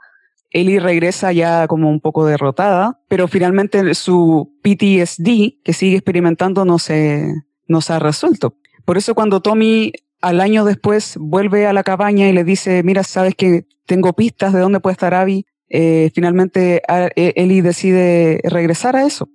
[0.51, 6.79] Ellie regresa ya como un poco derrotada, pero finalmente su PTSD que sigue experimentando no
[6.79, 7.33] se,
[7.67, 8.55] no se ha resuelto.
[8.85, 13.03] Por eso cuando Tommy al año después vuelve a la cabaña y le dice, mira,
[13.03, 16.81] sabes que tengo pistas de dónde puede estar Abby, eh, finalmente
[17.15, 19.29] e, Ellie decide regresar a eso,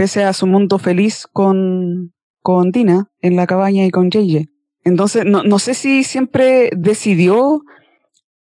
[0.00, 4.48] pese a su mundo feliz con, con Dina en la cabaña y con JJ.
[4.82, 7.60] Entonces, no, no sé si siempre decidió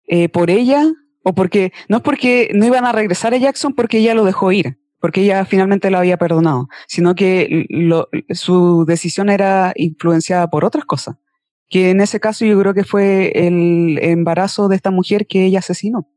[0.07, 0.89] eh, por ella
[1.25, 4.53] o porque, no es porque no iban a regresar a Jackson porque ella lo dejó
[4.53, 7.67] ir, porque ella finalmente lo había perdonado, sino que
[8.29, 11.17] su decisión era influenciada por otras cosas.
[11.67, 15.59] Que en ese caso yo creo que fue el embarazo de esta mujer que ella
[15.59, 16.07] asesinó,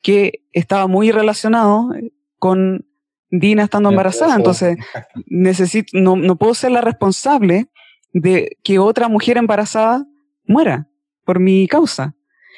[0.00, 1.90] que estaba muy relacionado
[2.38, 2.87] con
[3.30, 4.36] Dina estando embarazada.
[4.36, 4.78] Entonces,
[5.26, 7.68] necesito, no, no puedo ser la responsable
[8.12, 10.06] de que otra mujer embarazada
[10.46, 10.88] muera
[11.24, 12.14] por mi causa.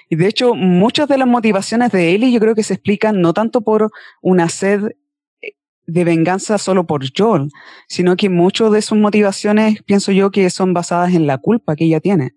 [0.09, 3.33] Y de hecho, muchas de las motivaciones de Ellie yo creo que se explican no
[3.33, 4.97] tanto por una sed
[5.41, 5.53] eh,
[5.87, 7.49] de venganza solo por Joel,
[7.89, 11.85] sino que muchas de sus motivaciones pienso yo que son basadas en la culpa que
[11.85, 12.33] ella tiene.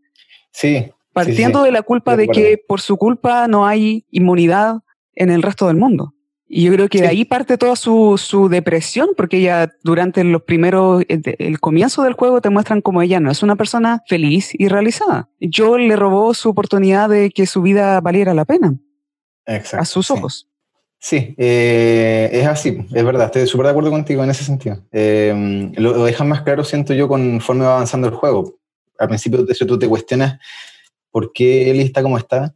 [0.51, 0.91] Sí.
[1.13, 4.77] Partiendo de la culpa de que por su culpa no hay inmunidad
[5.13, 6.13] en el resto del mundo.
[6.55, 10.43] Y yo creo que de ahí parte toda su, su, depresión, porque ella durante los
[10.43, 14.51] primeros, el, el, comienzo del juego te muestran como ella no es una persona feliz
[14.53, 15.29] y realizada.
[15.39, 18.75] Yo le robó su oportunidad de que su vida valiera la pena.
[19.47, 19.81] Exacto.
[19.81, 20.47] A sus ojos.
[20.99, 24.77] Sí, eh, es así, es verdad, estoy súper de acuerdo contigo en ese sentido.
[24.91, 28.59] Eh, lo, lo dejan más claro, siento yo, conforme va avanzando el juego.
[28.99, 30.39] al principio de eso tú te cuestionas
[31.09, 32.53] por qué Ellie está como está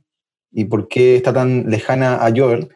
[0.52, 2.70] y por qué está tan lejana a Joel.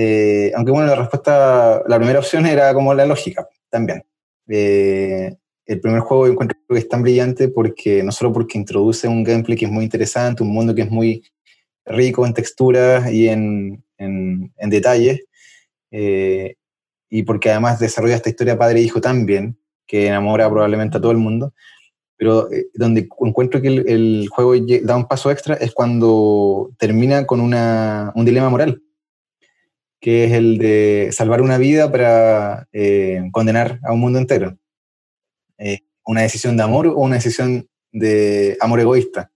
[0.00, 4.04] Eh, aunque bueno, la respuesta, la primera opción era como la lógica también.
[4.46, 5.34] Eh,
[5.66, 9.24] el primer juego yo encuentro que es tan brillante porque no solo porque introduce un
[9.24, 11.24] gameplay que es muy interesante, un mundo que es muy
[11.84, 15.24] rico en texturas y en, en, detalles,
[15.90, 16.54] eh,
[17.10, 21.00] y porque además desarrolla esta historia padre e hijo tan bien, que enamora probablemente a
[21.00, 21.54] todo el mundo,
[22.16, 27.40] pero eh, donde encuentro que el, juego da un paso extra es cuando termina con
[27.40, 28.80] una, un dilema moral,
[30.00, 34.56] que es el de salvar una vida para eh, condenar a un mundo entero.
[35.58, 39.30] Eh, una decisión de amor o una decisión de amor egoísta.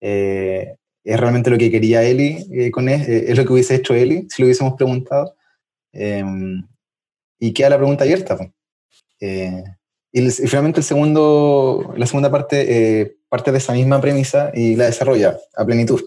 [0.00, 3.94] Eh, es realmente lo que quería Eli eh, con él, es lo que hubiese hecho
[3.94, 5.36] Eli si lo hubiésemos preguntado.
[5.92, 6.66] Em,
[7.38, 8.38] y queda la pregunta abierta.
[9.20, 15.36] y, finalmente el segundo, la segunda parte parte de esa misma premisa y la desarrolla
[15.56, 16.00] a plenitud,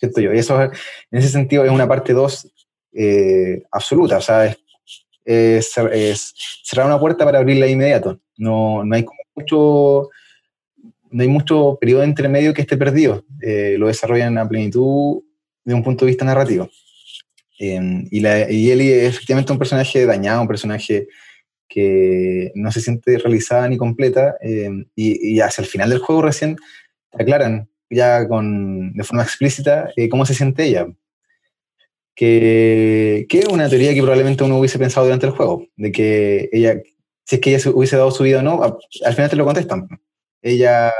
[0.00, 0.34] yo.
[0.34, 0.70] Y eso en
[1.10, 2.52] ese sentido es una parte 2
[3.70, 4.58] absoluta, o sea, es
[5.24, 8.20] es, cerrar una puerta para abrirla de inmediato.
[8.36, 9.04] No, no hay
[9.34, 10.10] mucho
[11.10, 13.24] no hay mucho periodo entre medio que esté perdido.
[13.40, 15.22] Eh, lo desarrollan a plenitud
[15.64, 16.68] de un punto de vista narrativo.
[17.58, 21.06] Em, y, la, y es efectivamente un personaje dañado, un personaje
[21.68, 26.22] que no se siente realizada ni completa, em, y, y, hacia el final del juego
[26.22, 26.56] recién
[27.12, 30.88] aclaran ya con, de forma explícita eh, cómo se siente ella
[32.14, 36.48] que, que, es una teoría que probablemente uno hubiese pensado durante el juego, de que
[36.52, 36.80] ella,
[37.24, 39.44] si es que ella se hubiese dado su vida o no, al final te lo
[39.44, 39.88] contestan.
[40.42, 40.92] Ella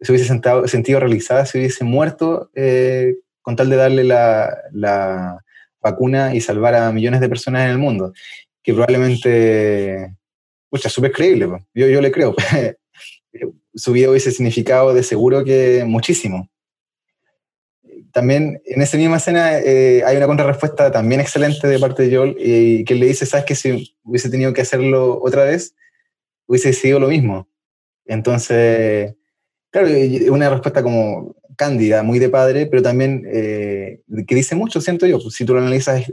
[0.00, 5.38] se hubiese sentado, sentido realizada, se hubiese muerto eh, con tal de darle la, la,
[5.80, 8.14] vacuna y salvar a millones de personas en el mundo,
[8.62, 10.14] que probablemente,
[10.70, 12.34] pucha, súper creíble, yo, yo le creo.
[13.74, 16.48] su vida hubiese significado de seguro que muchísimo
[18.14, 22.36] también en esa misma escena eh, hay una contrarrespuesta también excelente de parte de Joel
[22.38, 25.74] y que le dice, sabes que si hubiese tenido que hacerlo otra vez,
[26.46, 27.48] hubiese sido lo mismo.
[28.06, 29.16] Entonces,
[29.70, 29.88] claro,
[30.30, 35.18] una respuesta como cándida, muy de padre, pero también eh, que dice mucho, siento yo.
[35.18, 36.04] Si tú lo analizas,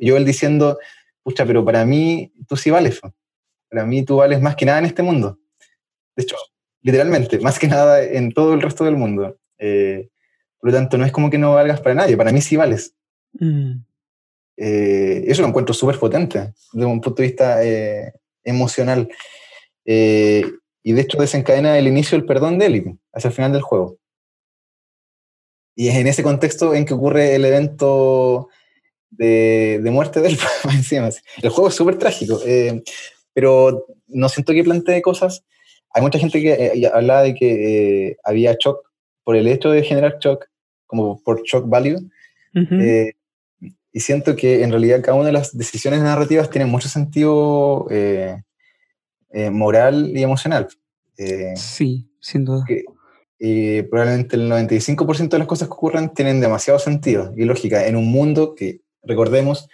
[0.00, 0.78] Joel diciendo,
[1.22, 3.00] pucha, pero para mí tú sí vales.
[3.68, 5.38] Para mí tú vales más que nada en este mundo.
[6.16, 6.36] De hecho,
[6.80, 9.38] literalmente, más que nada en todo el resto del mundo.
[9.58, 10.08] Eh,
[10.64, 12.94] por lo tanto, no es como que no valgas para nadie, para mí sí vales.
[13.34, 13.82] Mm.
[14.56, 19.06] Eh, eso lo encuentro súper potente desde un punto de vista eh, emocional.
[19.84, 20.42] Eh,
[20.82, 23.98] y de hecho desencadena el inicio del perdón de Eli hacia el final del juego.
[25.76, 28.48] Y es en ese contexto en que ocurre el evento
[29.10, 30.38] de, de muerte de él.
[31.42, 32.40] el juego es súper trágico,
[33.34, 35.44] pero no siento que plantee cosas.
[35.90, 38.78] Hay mucha gente que hablaba de que había shock
[39.24, 40.46] por el hecho de generar shock
[40.86, 41.98] como por shock value.
[42.54, 43.14] Eh,
[43.92, 48.42] y siento que en realidad cada una de las decisiones narrativas tiene mucho sentido eh,
[49.30, 50.68] eh, moral y emocional.
[51.56, 52.64] sí, sin duda.
[53.38, 57.96] y probablemente el 95% de las cosas que ocurren tienen demasiado sentido y lógica en
[57.96, 59.68] un mundo que, recordemos,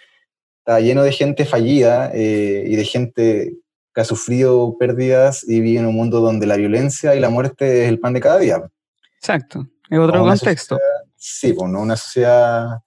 [0.59, 3.53] está lleno de gente fallida y de gente
[3.93, 7.83] que ha sufrido pérdidas y vive en un mundo donde la violencia y la muerte
[7.83, 8.69] es el pan de cada día.
[9.17, 10.77] Exacto, es otro contexto.
[11.23, 12.81] Sí, pues no una sociedad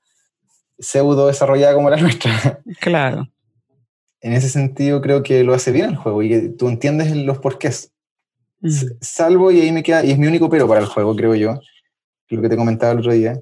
[0.77, 2.61] pseudo desarrollada como la nuestra.
[2.81, 3.29] Claro.
[4.21, 7.39] En ese sentido creo que lo hace bien el juego y que tú entiendes los
[7.39, 7.93] porqués.
[8.61, 8.71] Mm.
[9.01, 11.61] Salvo, y ahí me queda, y es mi único pero para el juego, creo yo,
[12.29, 13.41] lo que te comentaba el otro día.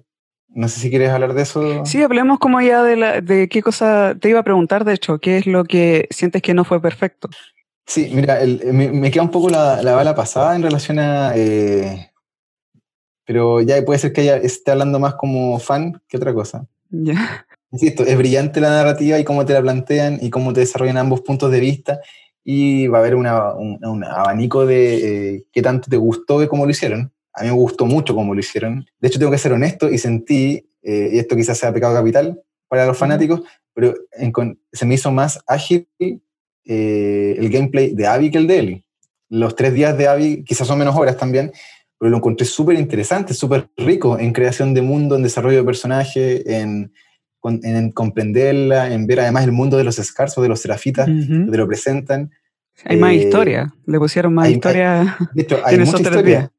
[0.49, 1.87] No sé si quieres hablar de eso.
[1.87, 5.19] Sí, hablemos como ya de, la, de qué cosa te iba a preguntar, de hecho,
[5.19, 7.31] qué es lo que sientes que no fue perfecto.
[7.87, 12.12] Sí, mira, me, queda un poco la, la, bala pasada en relación a eh,
[13.25, 16.67] pero ya puede ser que ella esté hablando más como fan que otra cosa.
[16.91, 17.47] Ya.
[17.71, 21.23] Insisto, es brillante la narrativa y cómo te la plantean y cómo te desarrollan ambos
[21.23, 22.01] puntos de vista
[22.45, 26.71] y va a haber un, abanico de eh, qué tanto te gustó de cómo lo
[26.71, 27.13] hicieron.
[27.33, 28.85] A mí me gustó mucho cómo lo hicieron.
[29.01, 32.43] De hecho, tengo que ser honesto y sentí, eh, y esto quizás sea pecado capital
[32.69, 33.43] para los fanáticos,
[33.75, 33.95] pero
[34.73, 38.85] se me hizo más ágil eh, el gameplay de Abby que el de Ellie.
[39.29, 41.53] Los tres días de Abby quizás son menos horas también,
[42.03, 46.59] pero lo encontré súper interesante, súper rico en creación de mundo, en desarrollo de personaje,
[46.59, 46.93] en,
[47.45, 51.69] en, comprenderla, en ver además el mundo de los escarzos, de los serafitas, que lo
[51.69, 52.33] presentan.
[52.87, 55.17] Hay más eh, historia, le pusieron más historia.
[55.33, 56.51] De hecho, hay mucha historia.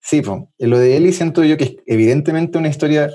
[0.00, 3.10] Sí, pues, lo de Eli siento yo que es evidentemente una historia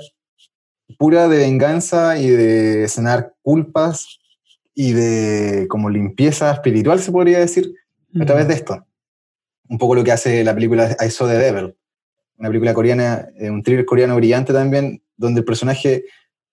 [0.98, 4.20] pura de venganza y de sanar culpas
[4.72, 7.74] y de como limpieza espiritual, se podría decir,
[8.20, 8.86] a través de esto.
[9.70, 11.74] Un poco lo que hace la película I Saw the Devil,
[12.36, 16.04] una película coreana, eh, un thriller coreano brillante también, donde el personaje,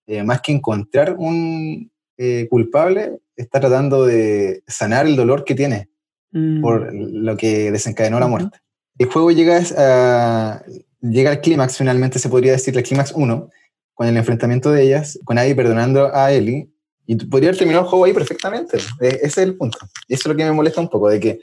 [0.06, 5.88] eh, más que encontrar un eh, culpable, está tratando de sanar el dolor que tiene
[6.30, 6.60] mm.
[6.60, 8.58] por lo que desencadenó la muerte.
[8.98, 10.62] El juego llega, a,
[11.00, 13.50] llega al clímax, finalmente se podría decir, el clímax 1,
[13.94, 16.68] con el enfrentamiento de ellas, con Abby perdonando a Ellie,
[17.04, 18.76] y podría haber terminado el juego ahí perfectamente.
[19.00, 19.78] Ese es el punto.
[20.06, 21.40] Y eso es lo que me molesta un poco, de que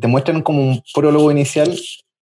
[0.00, 1.78] te muestran como un prólogo inicial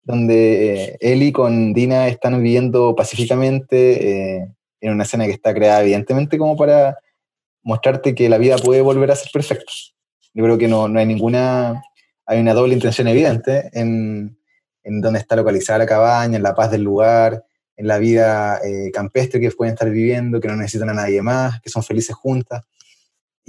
[0.04, 4.48] donde eh, Ellie con Dina están viviendo pacíficamente eh,
[4.82, 6.98] en una escena que está creada evidentemente como para
[7.62, 9.72] mostrarte que la vida puede volver a ser perfecta.
[10.34, 11.84] Yo creo que no, no hay ninguna,
[12.26, 14.38] hay una doble intención evidente en,
[14.84, 17.44] en dónde está localizada la cabaña, en la paz del lugar,
[17.76, 21.62] en la vida eh, campestre que pueden estar viviendo, que no necesitan a nadie más,
[21.62, 22.64] que son felices juntas.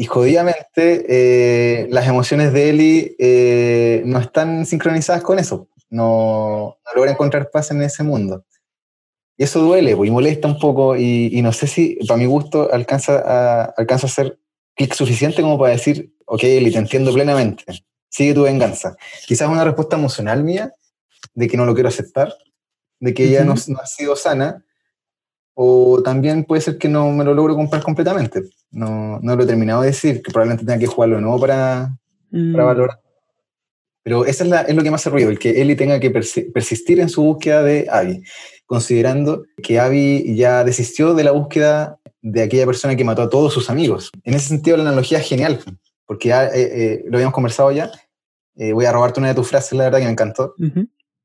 [0.01, 6.93] Y jodidamente eh, las emociones de Eli eh, no están sincronizadas con eso, no, no
[6.95, 8.47] logra encontrar paz en ese mundo.
[9.37, 12.73] Y eso duele pues, y molesta un poco y, no sé si, para mi gusto,
[12.73, 14.39] alcanza a, alcanza a hacer
[14.75, 17.67] clic suficiente como para decir, ok, Eli, te entiendo plenamente,
[18.09, 18.97] sigue tu venganza.
[19.27, 20.73] Quizás una respuesta emocional mía
[21.35, 22.35] de que no lo quiero aceptar,
[23.01, 24.65] de que ella no, ha sido sana,
[25.63, 28.45] o también puede ser que no me lo logro comprar completamente.
[28.71, 31.99] No, no lo he terminado de decir, que probablemente tenga que jugarlo de nuevo para,
[32.31, 32.67] para mm.
[32.67, 33.01] valorar.
[34.03, 36.99] Pero eso es, es, lo que más hace ruido, el que Ellie tenga que persistir
[36.99, 38.23] en su búsqueda de Abby,
[38.65, 43.53] considerando que Abby ya desistió de la búsqueda de aquella persona que mató a todos
[43.53, 44.11] sus amigos.
[44.25, 45.61] En ese sentido, la analogía es genial,
[46.07, 47.91] porque ya, eh, eh, lo habíamos conversado ya.
[48.57, 50.55] Eh, voy a robarte una de tus frases, la verdad que me encantó.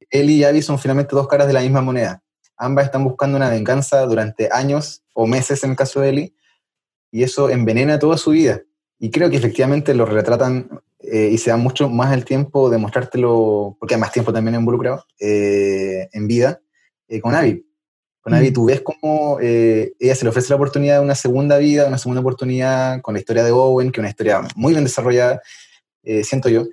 [0.10, 2.22] Ellie y Abby son finalmente dos caras de la misma moneda.
[2.58, 6.36] Ambas están buscando una venganza durante años o meses en el caso de Ellie,
[7.12, 8.62] y eso envenena toda su vida.
[9.00, 12.78] Y creo que efectivamente lo retratan eh, y se da mucho más el tiempo de
[12.78, 16.60] mostrártelo, porque hay más tiempo también involucrado eh, en vida,
[17.08, 17.66] eh, con Abby.
[18.22, 18.54] Con Abby mm.
[18.54, 22.22] tú ves cómo ella se le ofrece la oportunidad de una segunda vida, una segunda
[22.22, 25.42] oportunidad con la historia de Owen, que es una historia muy bien desarrollada,
[26.24, 26.66] siento yo,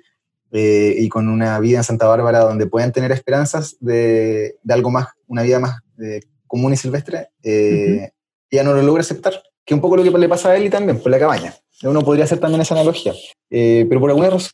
[0.55, 4.91] eh, y con una vida en Santa Bárbara donde puedan tener esperanzas de, de algo
[4.91, 8.11] más, una vida más eh, común y silvestre, eh,
[8.51, 9.33] ella no lo logra aceptar.
[9.65, 11.55] Que un poco lo que le pasa a él y también, por la cabaña.
[11.81, 13.13] Uno podría hacer también esa analogía.
[13.49, 14.51] pero por alguna razón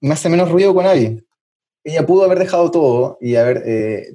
[0.00, 1.20] me hace menos ruido con Abby.
[1.82, 3.64] Ella pudo haber dejado todo y haber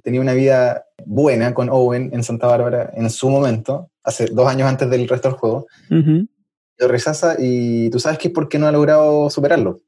[0.04, 4.70] tenido una vida buena con Owen en Santa Bárbara en su momento, hace dos años
[4.70, 5.68] antes del resto del juego.
[5.90, 9.82] Lo rechaza y tú sabes que es porque no ha logrado superarlo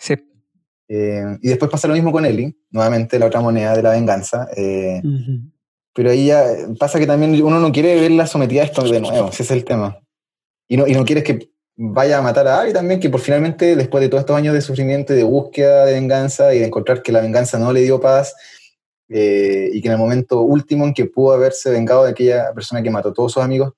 [0.00, 0.14] Sí.
[0.88, 4.48] Eh, y después pasa lo mismo con Ellie, nuevamente la otra moneda de la venganza.
[4.56, 5.00] Eh,
[5.94, 6.44] pero ahí ya
[6.78, 9.64] pasa que también uno no quiere verla sometida a esto de nuevo, ese es el
[9.64, 10.00] tema.
[10.66, 13.76] Y no, y no quieres que vaya a matar a Abby también, que por finalmente,
[13.76, 17.12] después de todos estos años de sufrimiento de búsqueda de venganza y de encontrar que
[17.12, 18.34] la venganza no le dio paz,
[19.08, 22.82] eh, y que en el momento último en que pudo haberse vengado de aquella persona
[22.82, 23.74] que mató a todos sus amigos,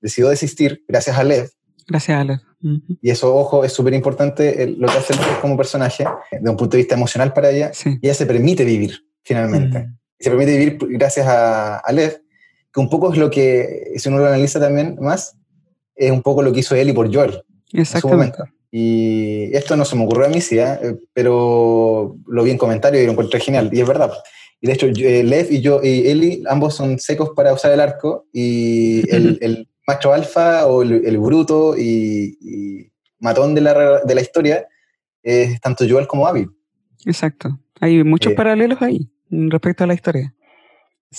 [0.00, 1.50] decidió desistir gracias a Lev.
[1.86, 2.49] Gracias a Lev.
[2.62, 6.82] Y eso, ojo, es súper importante lo que hace como personaje, de un punto de
[6.82, 7.72] vista emocional para ella.
[7.84, 9.80] Y ella se permite vivir, finalmente.
[9.80, 9.98] Mm.
[10.18, 12.20] Y se permite vivir gracias a, a Lev,
[12.72, 15.36] que un poco es lo que, si uno lo analiza también más,
[15.96, 17.42] es un poco lo que hizo Ellie por Joel.
[17.72, 18.38] Exactamente.
[18.70, 20.96] Y esto no se me ocurrió a mí, sí, ¿eh?
[21.12, 23.68] pero lo vi en comentarios y lo encontré genial.
[23.72, 24.12] Y es verdad.
[24.60, 27.80] Y de hecho, eh, Lev y yo y Ellie, ambos son secos para usar el
[27.80, 28.26] arco.
[28.32, 34.66] Y el, el macho alfa o el, bruto y, matón de la, de la historia
[35.22, 36.48] es tanto Joel como Abby.
[37.04, 37.58] Exacto.
[37.80, 40.34] Hay muchos eh, paralelos ahí respecto a la historia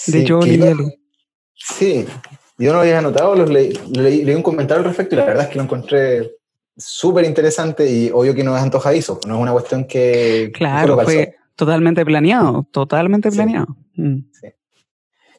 [0.08, 1.00] de Joel y Ellie.
[1.54, 2.06] Sí,
[2.58, 5.44] yo no lo había anotado, los leí, leí, un comentario al respecto y la verdad
[5.44, 6.32] es que lo encontré
[6.78, 10.52] súper interesante y obvio que no es antojadizo, no es una cuestión que...
[10.54, 13.76] Claro, fue totalmente planeado, totalmente planeado.
[13.96, 14.20] Mm.
[14.32, 14.48] Sí.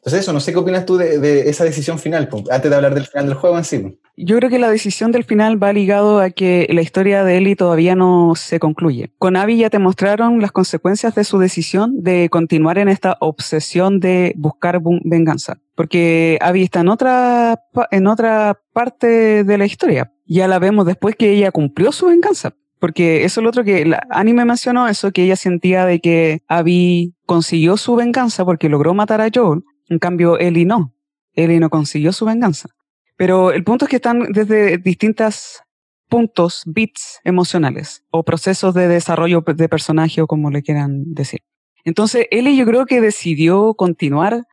[0.03, 3.05] Entonces eso, no sé qué opinas tú de, esa decisión final, antes de hablar del
[3.05, 3.97] final del juego en sí.
[4.17, 7.55] Yo creo que la decisión del final va ligado a que la historia de Ellie
[7.55, 9.13] todavía no se concluye.
[9.17, 14.01] Con Abby ya te mostraron las consecuencias de su decisión de continuar en esta obsesión
[14.01, 15.59] de buscar venganza.
[15.73, 20.11] Porque Abby está en otra, en otra parte de la historia.
[20.25, 22.53] Ya la vemos después que ella cumplió su venganza.
[22.83, 26.01] Porque eso es lo otro que la, Annie me mencionó, eso que ella sentía de
[26.01, 30.93] que Abby consiguió su venganza porque logró matar a Joel, en cambio, Ellie no.
[31.33, 32.69] Ellie no consiguió su venganza.
[33.17, 35.61] Pero el punto es que están desde distintos
[36.09, 41.41] puntos, bits emocionales o procesos de desarrollo de personaje o como le quieran decir.
[41.85, 44.43] Entonces, Ellie yo creo que decidió continuar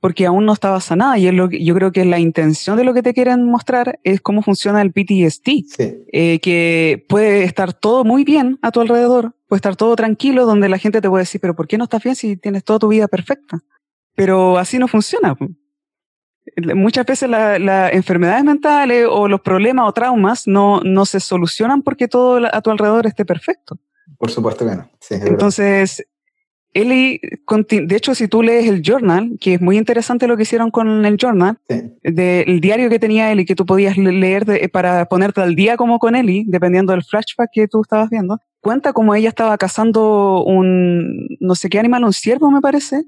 [0.00, 2.84] porque aún no estaba sanada y es lo que, yo creo que la intención de
[2.84, 8.04] lo que te quieren mostrar es cómo funciona el PTSD, eh, que puede estar todo
[8.04, 11.40] muy bien a tu alrededor, puede estar todo tranquilo donde la gente te puede decir,
[11.40, 13.62] pero ¿por qué no estás bien si tienes toda tu vida perfecta?
[14.20, 15.34] Pero así no funciona.
[16.74, 22.06] Muchas veces las enfermedades mentales o los problemas o traumas no, no se solucionan porque
[22.06, 23.78] todo a tu alrededor esté perfecto.
[24.18, 24.90] Por supuesto que no.
[25.08, 26.06] Entonces,
[26.74, 30.70] Eli, de hecho, si tú lees el journal, que es muy interesante lo que hicieron
[30.70, 31.58] con el journal,
[32.02, 36.14] del diario que tenía Eli, que tú podías leer para ponerte al día como con
[36.14, 41.54] Eli, dependiendo del flashback que tú estabas viendo, cuenta como ella estaba cazando un, no
[41.54, 43.06] sé qué animal, un ciervo me parece,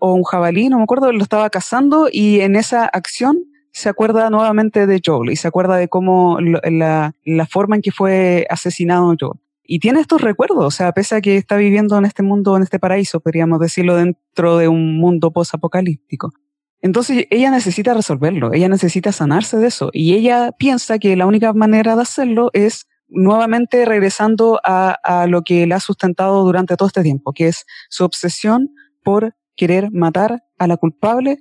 [0.00, 3.38] o un jabalí, no me acuerdo, lo estaba cazando y en esa acción
[3.72, 7.92] se acuerda nuevamente de Joel y se acuerda de cómo la, la forma en que
[7.92, 9.38] fue asesinado Joel
[9.70, 12.62] y tiene estos recuerdos, o sea, pese a que está viviendo en este mundo, en
[12.62, 16.32] este paraíso, podríamos decirlo, dentro de un mundo post-apocalíptico.
[16.80, 21.52] Entonces ella necesita resolverlo, ella necesita sanarse de eso y ella piensa que la única
[21.52, 26.86] manera de hacerlo es nuevamente regresando a, a lo que le ha sustentado durante todo
[26.86, 28.70] este tiempo, que es su obsesión
[29.04, 31.38] por querer matar a la culpable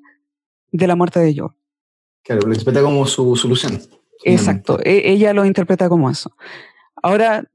[0.71, 1.51] de la muerte de Joe.
[2.23, 3.79] Claro, lo interpreta como su solución.
[4.25, 6.35] Exacto, e, ella lo interpreta como eso.
[7.01, 7.45] Ahora,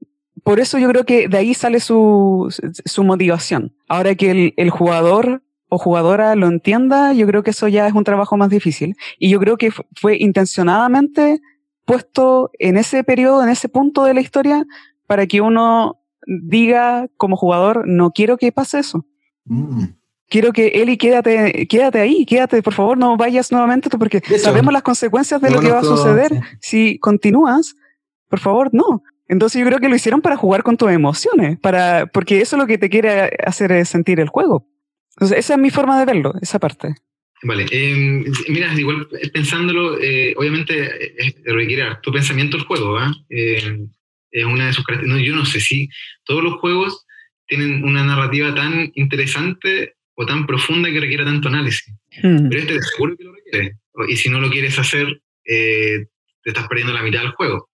[0.45, 2.49] por eso yo creo que de ahí sale su,
[2.85, 3.75] su motivación.
[3.89, 7.93] Ahora que el, el, jugador o jugadora lo entienda, yo creo que eso ya es
[7.93, 8.97] un trabajo más difícil.
[9.19, 11.41] Y yo creo que fue intencionadamente
[11.85, 14.65] puesto en ese periodo, en ese punto de la historia,
[15.07, 19.05] para que uno diga como jugador, no quiero que pase eso.
[19.45, 19.85] Mm.
[20.33, 24.81] Quiero que Eli, quédate, quédate ahí, quédate, por favor, no vayas nuevamente, porque sabemos las
[24.81, 27.77] consecuencias de lo que va a suceder si continúas.
[28.31, 29.03] Por favor, no.
[29.29, 32.61] Entonces yo creo que lo hicieron para jugar con tus emociones, para, porque eso es
[32.61, 34.67] lo que te quiere hacer sentir el juego.
[35.17, 36.95] Entonces esa es mi forma de verlo, esa parte.
[37.43, 43.13] Vale, em, mira, igual eh, pensándolo, eh, obviamente eh, requiere tu pensamiento el juego, ¿va?
[43.29, 43.87] Em,
[44.31, 45.29] es una de sus características.
[45.29, 45.91] yo no sé si
[46.25, 47.05] todos los juegos
[47.47, 51.95] tienen una narrativa tan interesante o tan profunda que requiera tanto análisis.
[52.23, 52.49] Hmm.
[52.49, 53.77] Pero este seguro que lo requiere.
[54.09, 56.09] Y si no lo quieres hacer, te
[56.45, 57.69] estás perdiendo la mitad del juego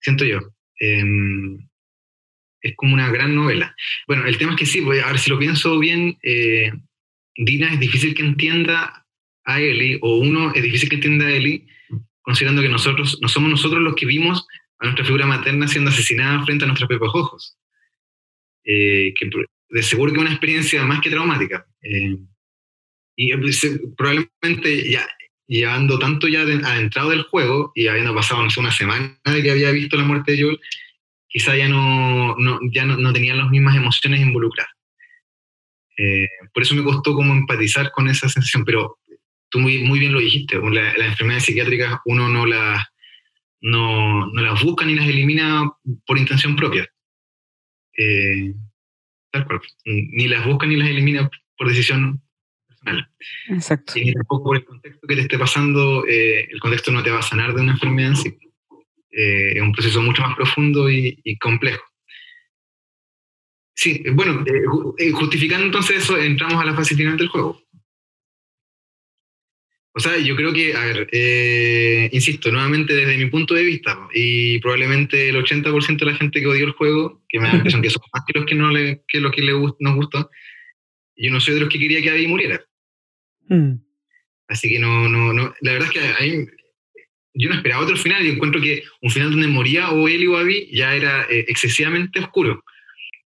[0.00, 0.40] siento yo.
[0.78, 1.58] Em,
[2.62, 3.74] es como una gran novela.
[4.06, 6.72] Bueno, el tema es que sí, a ver si lo pienso bien, eh,
[7.36, 9.06] Dina es difícil que entienda
[9.44, 11.66] a Eli, o uno es difícil que entienda a Eli,
[12.22, 14.46] considerando que nosotros no somos nosotros los que vimos
[14.78, 17.56] a nuestra figura materna siendo asesinada frente a nuestros propios ojos.
[18.64, 19.30] Eh, que
[19.70, 21.66] de seguro que una experiencia más que traumática.
[21.82, 22.16] Eh,
[23.16, 23.32] y
[23.96, 25.06] probablemente ya
[25.46, 29.50] llevando tanto ya adentrado del juego y habiendo pasado, no sé, una semana de que
[29.50, 30.60] había visto la muerte de Joel,
[31.26, 34.72] quizá ya no, no ya no, no, tenían las mismas emociones involucradas.
[35.98, 38.98] Eh, por eso me costó como empatizar con esa sensación, pero
[39.48, 42.86] tú muy, muy bien lo dijiste, las enfermedades psiquiátricas uno no las,
[43.60, 45.70] no, no, las busca ni las elimina
[46.06, 46.88] por intención propia.
[47.98, 48.54] Eh,
[49.30, 49.60] tal cual.
[49.84, 52.22] Ni las busca ni las elimina por decisión
[53.48, 53.92] Exacto.
[53.96, 57.18] Y tampoco por el contexto que te esté pasando, eh, el contexto no te va
[57.18, 58.38] a sanar de una enfermedad en sí.
[59.10, 61.82] Eh, es un proceso mucho más profundo y, complejo.
[63.74, 64.44] Sí, bueno,
[64.98, 67.62] eh, justificando entonces eso, entramos a la fase final del juego.
[69.92, 71.08] O sea, yo creo que, a ver,
[72.12, 76.46] insisto, nuevamente desde mi punto de vista, y probablemente el 80% de la gente que
[76.46, 78.70] odió el juego, que me da la impresión que son más que los que, no
[78.70, 80.30] le, que los que le, nos gustó,
[81.16, 82.64] yo no soy de los que quería que Abby muriera.
[83.48, 83.74] Mm.
[84.48, 86.46] Así que no, no, no, la verdad es que
[87.34, 90.36] yo no esperaba otro final y encuentro que un final donde moría o él o
[90.36, 92.64] Abby ya era eh, excesivamente oscuro.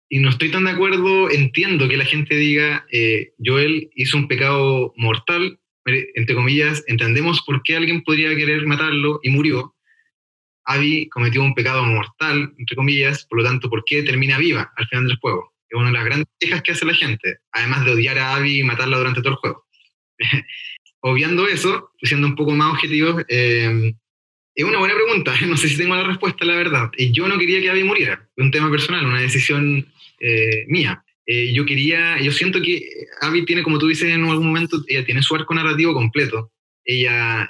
[0.08, 4.28] Y no estoy tan de acuerdo, entiendo que la gente diga, eh, Joel hizo un
[4.28, 9.74] pecado mortal, eh, entre comillas, entendemos por qué alguien podría querer matarlo y murió.
[10.64, 14.86] Abby cometió un pecado mortal, entre comillas, por lo tanto, ¿por qué termina viva al
[14.86, 15.52] final del juego?
[15.68, 18.60] Es una de las grandes quejas que hace la gente, además de odiar a Abby
[18.60, 19.66] y matarla durante todo el juego.
[21.00, 23.92] Obviando eso, siendo un poco más objetivo, eh,
[24.54, 25.34] es una buena pregunta.
[25.46, 26.90] No sé si tengo la respuesta, la verdad.
[27.12, 28.28] Yo no quería que Abby muriera.
[28.36, 31.03] Un tema personal, una decisión eh, mía.
[31.26, 32.82] Eh, yo quería, yo siento que
[33.20, 36.50] Abby tiene, como tú dices en algún momento, ella tiene su arco narrativo completo.
[36.86, 37.48] Ella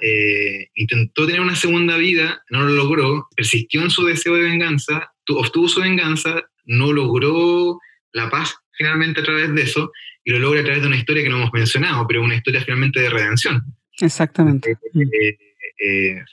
[0.74, 5.66] intentó tener una segunda vida, no lo logró, persistió en su deseo de venganza, obtuvo
[5.66, 7.80] su venganza, no logró
[8.12, 9.90] la paz finalmente a través de eso,
[10.24, 12.62] y lo logra a través de una historia que no hemos mencionado, pero una historia
[12.62, 13.62] finalmente de redención.
[14.00, 14.72] Exactamente.
[14.72, 15.36] Eh, eh,
[15.78, 16.24] eh,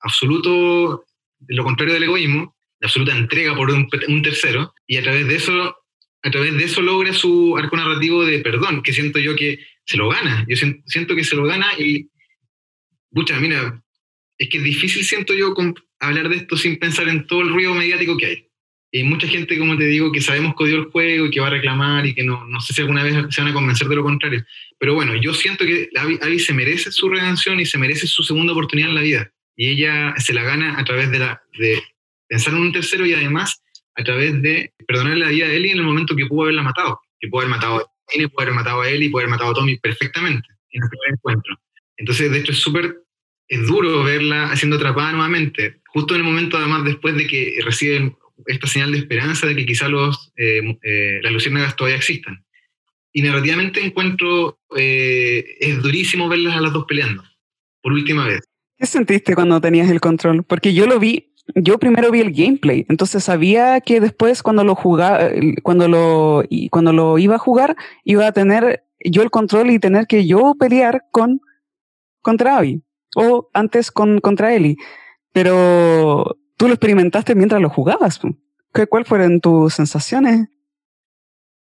[0.00, 1.04] absoluto,
[1.48, 5.76] lo contrario del egoísmo, de absoluta entrega por un, tercero, y a través de eso
[6.22, 9.96] a través de eso logra su arco narrativo de perdón, que siento yo que se
[9.96, 10.44] lo gana.
[10.48, 10.56] Yo
[10.86, 12.08] siento que se lo gana y,
[13.10, 13.82] pucha, mira,
[14.38, 15.54] es que es difícil, siento yo,
[15.98, 18.46] hablar de esto sin pensar en todo el ruido mediático que hay.
[18.92, 21.46] Y mucha gente, como te digo, que sabemos que odió el juego y que va
[21.46, 23.94] a reclamar y que no, no sé si alguna vez se van a convencer de
[23.94, 24.44] lo contrario.
[24.78, 28.52] Pero bueno, yo siento que Abby, se merece su redención y se merece su segunda
[28.52, 29.32] oportunidad en la vida.
[29.56, 31.80] Y ella se la gana a través de, la, de
[32.26, 33.62] pensar en un tercero y además
[34.00, 37.00] a través de perdonar la vida de Ellie en el momento que pudo haberla matado.
[37.20, 39.54] Que pudo haber matado a Tine, pudo haber matado a Ellie, pudo haber matado a
[39.54, 41.56] Tommy perfectamente en el primer encuentro.
[41.96, 42.96] Entonces, de hecho, es súper
[43.50, 48.16] es duro verla siendo atrapada nuevamente, justo en el momento además después de que reciben
[48.46, 52.44] esta señal de esperanza de que quizá los, eh, eh, las luciérnagas todavía existan.
[53.12, 57.24] Y narrativamente encuentro, eh, es durísimo verlas a las dos peleando,
[57.82, 58.40] por última vez.
[58.78, 60.44] ¿Qué sentiste cuando tenías el control?
[60.44, 64.74] Porque yo lo vi, yo primero vi el gameplay, entonces sabía que después cuando lo
[64.74, 65.28] jugaba,
[65.62, 70.06] cuando lo, cuando lo iba a jugar, iba a tener yo el control y tener
[70.06, 71.40] que yo pelear con
[72.22, 72.82] contra Abby
[73.16, 74.76] o antes con, contra Eli.
[75.32, 78.20] Pero tú lo experimentaste mientras lo jugabas.
[78.72, 80.48] ¿Qué, ¿Cuáles fueron tus sensaciones?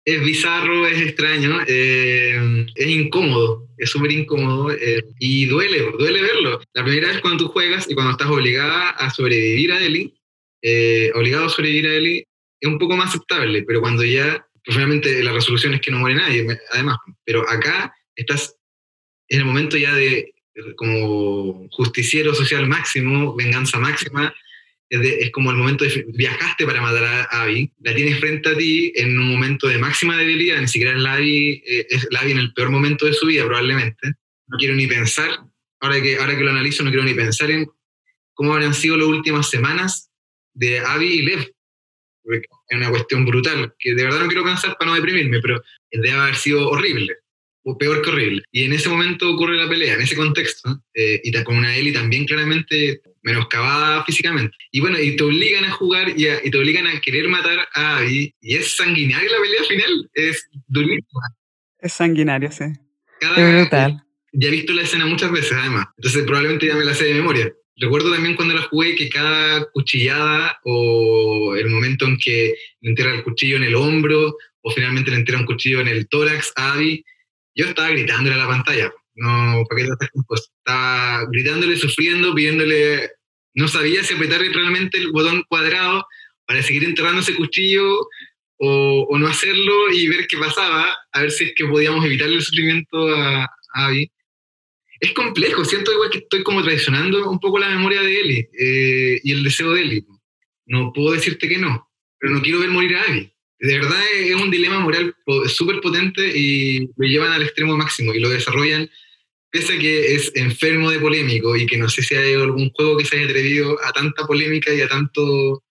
[0.04, 6.60] Es bizarro, es extraño, eh, es incómodo, es súper incómodo eh, y duele, duele verlo.
[6.74, 10.12] La primera vez cuando tú juegas y cuando estás obligada a sobrevivir a Eli,
[10.60, 12.24] eh, obligado a sobrevivir a Eli,
[12.60, 16.16] es un poco más aceptable, pero cuando ya, pues la resolución es que no muere
[16.16, 18.56] nadie, además, pero acá estás
[19.28, 20.32] en el momento ya de
[20.76, 24.34] como justiciero social máximo, venganza máxima,
[25.00, 28.92] es, como el momento de viajaste para matar a Abby, la tienes frente a ti
[28.94, 32.32] en un momento de máxima debilidad, ni siquiera es la Abby, eh, es la Abby
[32.32, 34.12] en el peor momento de su vida probablemente.
[34.48, 35.30] No quiero ni pensar,
[35.80, 37.66] ahora que, ahora que lo analizo, no quiero ni pensar en
[38.34, 40.10] cómo habrán sido las últimas semanas
[40.52, 41.52] de Abby y Lev.
[42.24, 46.12] Es una cuestión brutal, que de verdad no quiero pensar para no deprimirme, pero debe
[46.12, 47.16] haber sido horrible
[47.64, 48.42] o peor que horrible.
[48.52, 51.92] Y en ese momento ocurre la pelea, en ese contexto, eh, y con una Ellie
[51.92, 54.56] también claramente menoscabada físicamente.
[54.70, 57.98] Y bueno, y te obligan a jugar y, y, te obligan a querer matar a
[57.98, 61.22] Abby, y es sanguinaria la pelea final, es durísima.
[61.78, 62.64] Es sanguinaria, sí.
[63.20, 64.04] Cada, brutal.
[64.32, 67.14] Ya he visto la escena muchas veces, además, entonces probablemente ya me la sé de
[67.14, 67.52] memoria.
[67.76, 73.14] Recuerdo también cuando la jugué que cada cuchillada o el momento en que le entierra
[73.14, 76.74] el cuchillo en el hombro o finalmente le entierra un cuchillo en el tórax a
[76.74, 77.04] Abby,
[77.54, 80.50] yo estaba gritándole a la pantalla, no, ¿para qué te cosas?
[80.58, 83.10] Estaba gritándole, sufriendo, pidiéndole,
[83.54, 86.06] no sabía si apretar realmente el botón cuadrado
[86.46, 88.08] para seguir enterrando ese cuchillo
[88.58, 92.42] o, no hacerlo y ver qué pasaba, a ver si es que podíamos evitarle el
[92.42, 94.10] sufrimiento a, Abby.
[95.00, 99.20] Es complejo, siento igual que estoy como traicionando un poco la memoria de Eli eh,
[99.24, 100.06] y el deseo de Eli.
[100.66, 103.32] No puedo decirte que no, pero no quiero ver morir a Abby
[103.62, 105.14] de verdad es un dilema moral
[105.46, 108.90] súper potente y lo llevan al extremo máximo y lo desarrollan,
[109.50, 112.96] pese a que es enfermo de polémico y que no sé si hay algún juego
[112.96, 115.62] que se haya atrevido a tanta polémica y a tanto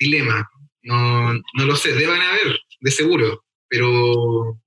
[0.00, 0.50] dilema.
[0.82, 4.58] No, no lo sé, deben haber, de seguro, pero...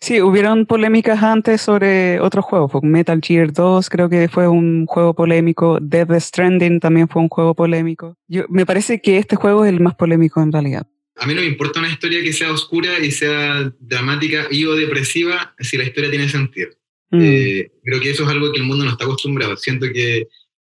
[0.00, 2.82] Sí, hubieron polémicas antes sobre otros juegos.
[2.82, 5.78] Metal Gear 2 creo que fue un juego polémico.
[5.82, 8.16] Death Stranding también fue un juego polémico.
[8.26, 11.40] Yo, me parece que este juego es el más polémico en realidad a mí no
[11.40, 15.84] me importa una historia que sea oscura y sea dramática y o depresiva si la
[15.84, 16.70] historia tiene sentido.
[17.10, 17.20] Mm.
[17.22, 19.56] Eh, creo que eso es algo que el mundo no está acostumbrado.
[19.56, 20.26] Siento que,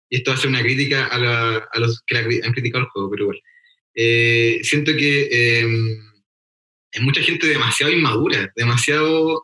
[0.10, 3.26] y esto va a ser una crítica a, los que han criticado el juego, pero
[3.26, 3.40] bueno.
[3.96, 5.68] Eh, siento que eh,
[6.94, 9.44] hay mucha gente demasiado inmadura, demasiado,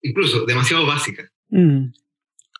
[0.00, 1.30] incluso demasiado básica.
[1.50, 1.92] Mm.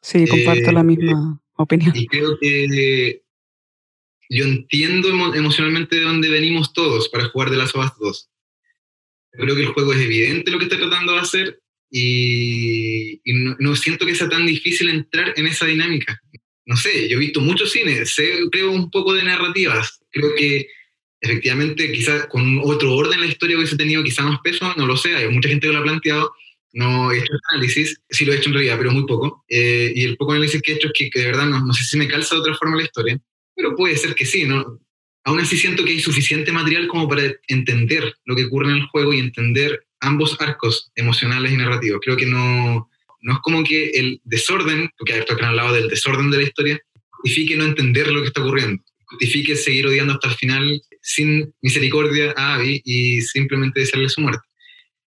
[0.02, 1.96] Sí, comparto la misma opinión.
[1.96, 3.22] Y creo que
[4.28, 8.30] yo entiendo emocionalmente de dónde venimos todos para jugar de las of 2.
[9.32, 11.60] Creo que el juego es evidente lo que está tratando de hacer
[11.90, 13.20] y,
[13.58, 16.20] no, siento que sea tan difícil entrar en esa dinámica.
[16.64, 20.00] No sé, yo he visto muchos cines, sé, creo un poco de narrativas.
[20.10, 20.66] Creo que
[21.20, 25.14] efectivamente quizás con otro orden la historia hubiese tenido quizá más peso, no lo sé,
[25.14, 26.32] hay mucha gente que lo ha planteado,
[26.72, 29.44] no he hecho análisis, sí lo he hecho en realidad, pero muy poco.
[29.48, 31.72] Eh, y el poco análisis que he hecho es que, que de verdad no, no,
[31.72, 33.20] sé si me calza de otra forma la historia
[33.56, 34.78] pero puede ser que sí, ¿no?
[35.24, 38.86] Aún así siento que hay suficiente material como para entender lo que ocurre en el
[38.86, 42.00] juego y entender ambos arcos emocionales y narrativos.
[42.00, 42.88] Creo que no,
[43.22, 46.80] no es como que el desorden, porque que han hablado del desorden de la historia,
[47.10, 52.32] justifique no entender lo que está ocurriendo, justifique seguir odiando hasta el final sin misericordia
[52.36, 54.46] a Abby y simplemente desearle su muerte.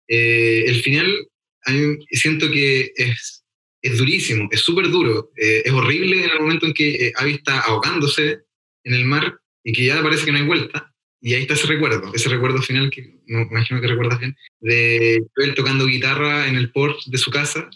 [0.08, 1.28] Eh, el final,
[1.66, 3.39] a mí siento que es
[3.82, 7.34] es durísimo, es súper duro, eh, es horrible en el momento en que eh, Abby
[7.34, 8.40] está ahogándose
[8.84, 10.94] en el mar y que ya parece que no hay vuelta.
[11.22, 15.24] y ahí está ese recuerdo, ese recuerdo final que me imagino que recuerdas bien, de
[15.36, 17.70] él tocando guitarra en el port de su casa,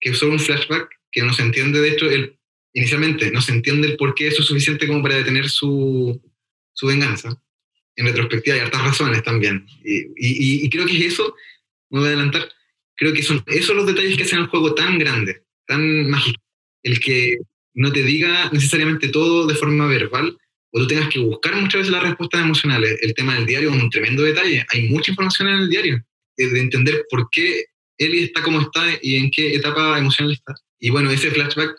[0.00, 2.06] que es solo un flashback que no se entiende, de hecho,
[2.72, 6.20] inicialmente no se entiende el por qué eso es suficiente como para detener su,
[6.72, 7.40] su venganza.
[7.96, 9.66] En retrospectiva hay hartas razones también.
[9.84, 11.36] Y, y, y, creo que es eso,
[11.90, 12.48] me voy a adelantar,
[12.96, 16.40] creo que son esos los detalles que hacen el juego tan grande, tan mágico.
[16.82, 17.38] El que
[17.74, 20.36] no te diga necesariamente todo de forma verbal,
[20.70, 22.98] o tú tengas que buscar muchas veces las respuestas emocionales.
[23.00, 24.66] El tema del diario es un tremendo detalle.
[24.70, 26.04] Hay mucha información en el diario,
[26.36, 30.54] de entender por qué Ellie está como está y en qué etapa emocional está.
[30.80, 31.76] Y bueno, ese flashback,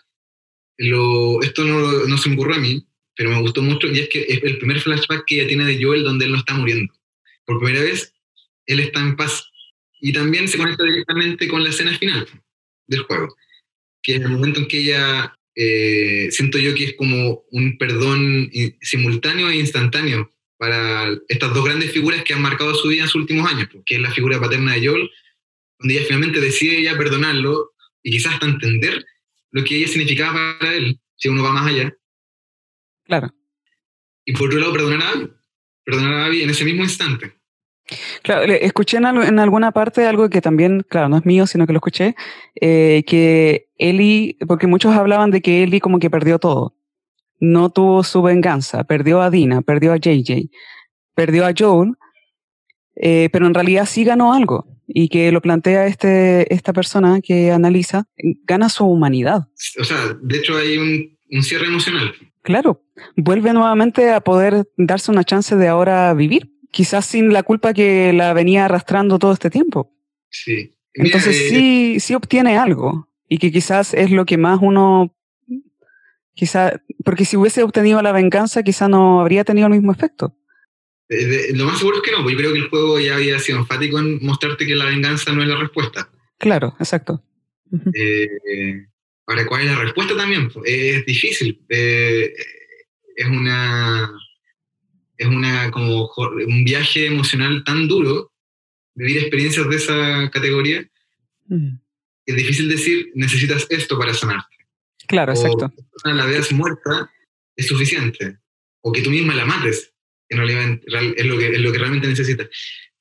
[0.78, 4.10] lo, esto no, no se me ocurrió a mí, pero me gustó mucho y es
[4.10, 6.94] que es el primer flashback que ella tiene de Joel donde él no está muriendo.
[7.46, 8.14] Por primera vez,
[8.66, 9.50] él está en paz.
[10.02, 12.28] Y también se conecta directamente con la escena final
[12.88, 13.36] del juego,
[14.06, 18.52] que es el momento en que ella, eh, siento yo que es como un perdón
[18.82, 23.22] simultáneo e instantáneo para estas dos grandes figuras que han marcado su vida en sus
[23.22, 25.10] últimos años, que es la figura paterna de Joel,
[25.80, 27.72] donde ella finalmente decide ya perdonarlo
[28.04, 29.04] y quizás hasta entender
[29.50, 31.92] lo que ella significaba para él, si uno va más allá,
[33.06, 33.34] Claro.
[34.26, 35.32] Y por otro lado, perdonar a Abby.
[35.84, 37.40] Perdonar a Abby en ese mismo instante.
[38.24, 41.74] Claro, escuché en, en, alguna parte algo que también, claro, no es mío, sino que
[41.74, 42.16] lo escuché,
[42.60, 46.76] eh, que Ellie, porque muchos hablaban de que Ellie como que perdió todo.
[47.40, 50.50] No tuvo su venganza, perdió a Dina, perdió a JJ,
[51.14, 51.94] perdió a Joel,
[52.96, 57.52] eh, pero en realidad sí ganó algo y que lo plantea este, esta persona que
[57.52, 58.06] analiza,
[58.46, 59.48] gana su humanidad.
[59.80, 62.14] O sea, de hecho hay un, un cierre emocional.
[62.42, 62.84] Claro,
[63.16, 68.12] vuelve nuevamente a poder darse una chance de ahora vivir, quizás sin la culpa que
[68.12, 69.94] la venía arrastrando todo este tiempo.
[70.30, 70.76] Sí.
[70.94, 71.62] Entonces Mira, eh,
[71.94, 75.16] sí, sí obtiene algo y que quizás es lo que más uno,
[76.34, 80.36] quizá, porque si hubiese obtenido la venganza, quizá no habría tenido el mismo efecto.
[81.08, 83.16] de- de- lo más seguro es que no, porque yo creo que el juego ya
[83.16, 86.10] había sido enfático en mostrarte que la venganza no es la respuesta.
[86.40, 87.24] Claro, exacto.
[87.94, 88.28] Eh,
[89.28, 90.50] ahora, ¿cuál es la respuesta también?
[90.66, 91.64] Es difícil.
[91.70, 92.34] Eh,
[93.16, 94.12] es una.
[95.18, 96.10] Es una como
[96.48, 98.32] un viaje emocional tan duro,
[98.96, 100.88] vivir experiencias de esa categoría,
[101.48, 101.78] Mm.
[102.26, 104.56] es difícil decir necesitas esto para sanarte.
[105.08, 105.72] Claro, O exacto.
[106.04, 107.12] que la veas muerta
[107.56, 108.40] es suficiente.
[108.82, 109.94] O que tú misma la mates,
[110.28, 112.50] que es lo que, es lo que realmente necesitas.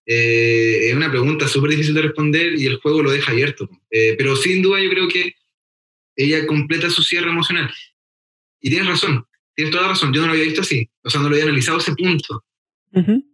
[0.07, 3.69] Eh, es una pregunta súper difícil de responder y el juego lo deja abierto.
[3.91, 5.35] Eh, pero sin duda yo creo que
[6.17, 7.73] ella completa su cierre emocional.
[8.61, 10.13] Y tienes razón, tienes toda la razón.
[10.13, 10.89] Yo no lo había visto así.
[11.03, 12.45] O sea, no lo había analizado ese punto.
[12.93, 13.25] Ujú.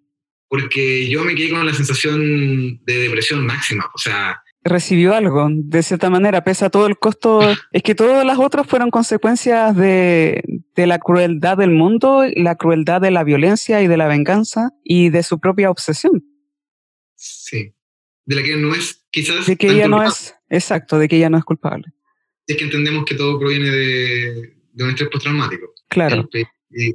[0.48, 3.88] Porque yo me quedé con la sensación de depresión máxima.
[3.94, 7.40] O sea, Recibió algo, de cierta manera, pese a todo el costo.
[7.72, 10.42] Es que todas las otras fueron consecuencias de,
[10.74, 15.08] de la crueldad del mundo, la crueldad de la violencia y de la venganza y
[15.08, 16.24] de su propia obsesión.
[17.14, 17.72] sí.
[18.26, 19.46] De la que no es quizás...
[19.46, 20.14] De que ella no culpable.
[20.14, 21.86] es, exacto, de que ella no es culpable.
[22.46, 25.72] es que entendemos que todo proviene de, de un estrés postraumático.
[25.88, 26.28] Claro.
[26.32, 26.94] El.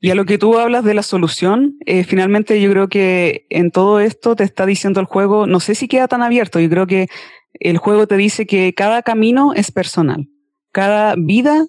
[0.00, 3.70] Y a lo que tú hablas de la solución, eh, finalmente yo creo que en
[3.70, 6.86] todo esto te está diciendo el juego, no sé si queda tan abierto, yo creo
[6.86, 7.08] que
[7.54, 10.28] el juego te dice que cada camino es personal,
[10.72, 11.66] cada vida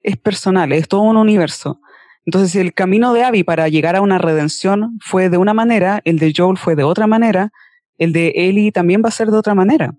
[0.00, 1.80] es personal, es todo un universo.
[2.24, 6.18] Entonces el camino de Abby para llegar a una redención fue de una manera, el
[6.18, 7.52] de Joel fue de otra manera,
[7.98, 9.94] el de Ellie también va a ser de otra manera.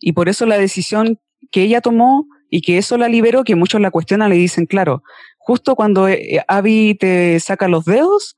[0.00, 1.18] Y por eso la decisión
[1.50, 5.02] que ella tomó y que eso la liberó, que muchos la cuestionan, le dicen, claro,
[5.38, 8.36] justo cuando eh, Abby te saca los dedos,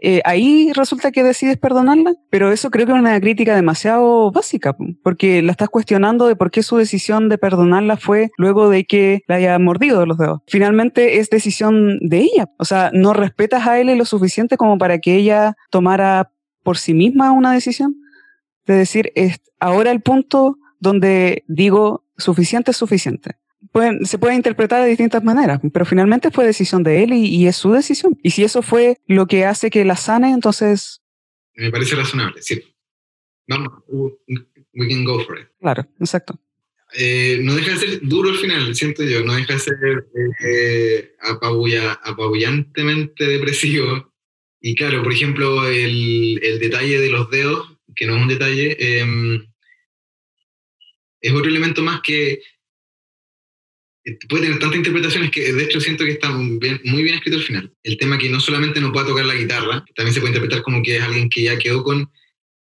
[0.00, 4.74] eh, ahí resulta que decides perdonarla, pero eso creo que es una crítica demasiado básica,
[4.74, 8.84] po, porque la estás cuestionando de por qué su decisión de perdonarla fue luego de
[8.84, 10.42] que la haya mordido los dedos.
[10.46, 15.00] Finalmente es decisión de ella, o sea, no respetas a él lo suficiente como para
[15.00, 16.30] que ella tomara
[16.62, 17.96] por sí misma una decisión,
[18.64, 23.39] de decir, es ahora el punto donde digo, suficiente es suficiente
[23.72, 27.46] pueden, se puede interpretar de distintas maneras, pero finalmente fue decisión de él y, y,
[27.46, 28.18] es su decisión.
[28.22, 31.02] Y si eso fue lo que hace que la sane, entonces...
[31.54, 32.62] Me parece razonable, sí.
[33.46, 33.72] Vamos,
[34.74, 35.48] we can go for it.
[35.60, 36.38] Claro, exacto.
[36.92, 39.76] Eh, no deja de ser duro al final, siento yo, no deja de ser
[40.44, 44.12] eh, apabulla, apabullantemente depresivo.
[44.60, 48.76] Y claro, por ejemplo, el, el, detalle de los dedos, que no es un detalle,
[48.78, 49.40] eh,
[51.20, 52.42] es otro elemento más que
[54.28, 57.38] puede tener tantas interpretaciones que de hecho siento que está muy bien, muy bien escrito
[57.38, 57.72] al final.
[57.82, 60.82] El tema que no solamente no pueda tocar la guitarra, también se puede interpretar como
[60.82, 62.10] que es alguien que ya quedó con,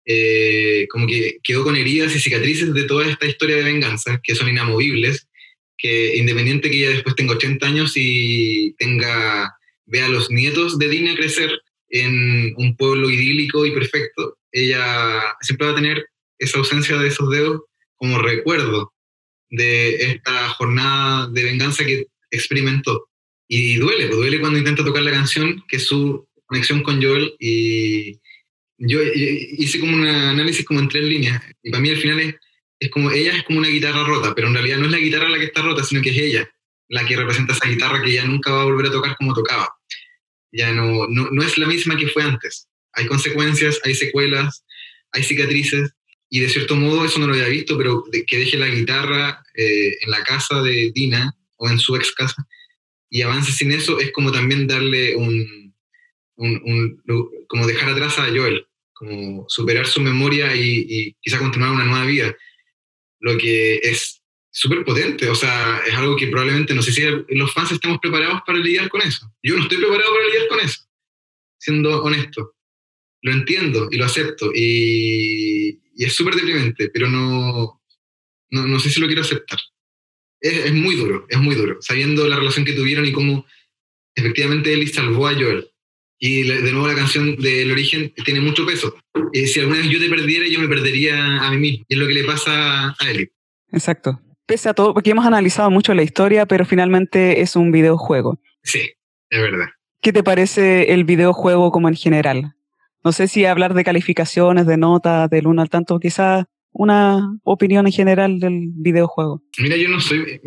[0.05, 4.35] eh, como que quedó con heridas y cicatrices de toda esta historia de venganza, que
[4.35, 5.27] son inamovibles,
[5.77, 9.51] que independiente que ella después tenga 80 años y tenga,
[9.85, 15.67] vea a los nietos de Dina crecer, en un pueblo idílico y perfecto, ella siempre
[15.67, 16.05] va a tener
[16.39, 17.61] esa ausencia de esos dedos
[17.95, 18.93] como recuerdo
[19.51, 23.09] de esta jornada de venganza que experimentó.
[23.47, 27.35] Y duele, pues duele cuando intenta tocar la canción, que es su conexión con Joel,
[27.37, 28.19] y
[28.77, 32.35] yo hice como un análisis como en tres líneas, y para mí al final es,
[32.79, 35.29] es como, ella es como una guitarra rota, pero en realidad no es la guitarra
[35.29, 36.49] la que está rota, sino que es ella,
[36.87, 39.69] la que representa esa guitarra que ya nunca va a volver a tocar como tocaba.
[40.53, 42.67] Ya no, no, no es la misma que fue antes.
[42.93, 44.65] Hay consecuencias, hay secuelas,
[45.11, 45.93] hay cicatrices,
[46.31, 49.97] y de cierto modo eso no lo había visto, pero que deje la guitarra eh,
[50.01, 52.47] en la casa de Dina o en su ex casa
[53.09, 55.75] y avance sin eso es como también darle un,
[56.37, 57.01] un,
[57.47, 62.05] como dejar atrás a Joel, como superar su memoria y, y quizá continuar una nueva
[62.05, 62.35] vida,
[63.19, 67.53] lo que es súper potente, o sea, es algo que probablemente no sé si los
[67.53, 69.29] fans estamos preparados para lidiar con eso.
[69.43, 70.81] Yo no estoy preparado para lidiar con eso,
[71.57, 72.55] siendo honesto.
[73.23, 77.79] Lo entiendo y lo acepto y, y es súper deprimente, pero no,
[78.49, 79.59] no, no, sé si lo quiero aceptar.
[80.39, 83.45] Es, es, muy duro, es muy duro, sabiendo la relación que tuvieron y cómo
[84.15, 85.69] efectivamente Ellie salvó a Joel.
[86.17, 88.95] Y de nuevo la canción del origen tiene mucho peso.
[89.31, 91.85] Eh, si alguna vez yo te perdiera, yo me perdería a mí mismo.
[91.87, 93.31] Y es lo que le pasa a Ellie.
[93.71, 94.19] Exacto.
[94.47, 98.39] Pese a todo, porque hemos analizado mucho la historia, pero finalmente es un videojuego.
[98.63, 98.89] Sí,
[99.29, 99.67] es verdad.
[100.01, 102.55] ¿Qué te parece el videojuego como en general?
[103.03, 107.87] No sé si hablar de calificaciones, de notas, del uno al tanto, quizás una opinión
[107.87, 109.41] en general del videojuego.
[109.57, 110.39] Mira, yo no soy...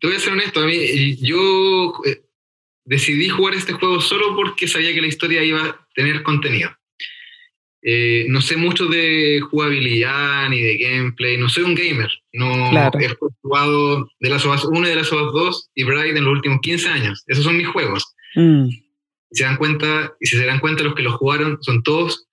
[0.00, 2.22] Te voy a ser honesto, a mí, yo eh,
[2.84, 6.70] decidí jugar este juego solo porque sabía que la historia iba a tener contenido.
[7.82, 12.10] Eh, no sé mucho de jugabilidad ni de gameplay, no soy un gamer.
[12.32, 13.08] No he
[13.42, 16.60] jugado de las OAS 1 y de las OAS 2 y Bright en los últimos
[16.62, 17.22] 15 años.
[17.26, 18.14] Esos son mis juegos.
[18.36, 18.83] Mm
[19.34, 22.28] se dan cuenta, y si se dan cuenta los que los jugaron, son todos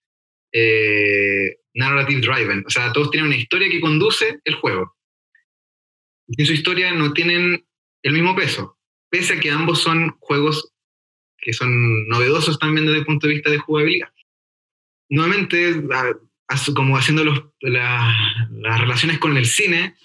[0.52, 4.96] eh, narrative driven, o sea, todos tienen una historia que conduce el juego.
[6.28, 7.66] Y en su historia no tienen
[8.04, 8.78] el mismo peso,
[9.10, 10.72] pese a que ambos son juegos
[11.42, 14.10] que son novedosos también desde el punto de vista de jugabilidad.
[15.10, 15.84] Nuevamente,
[16.76, 17.24] como haciendo
[17.62, 19.96] las relaciones con el cine,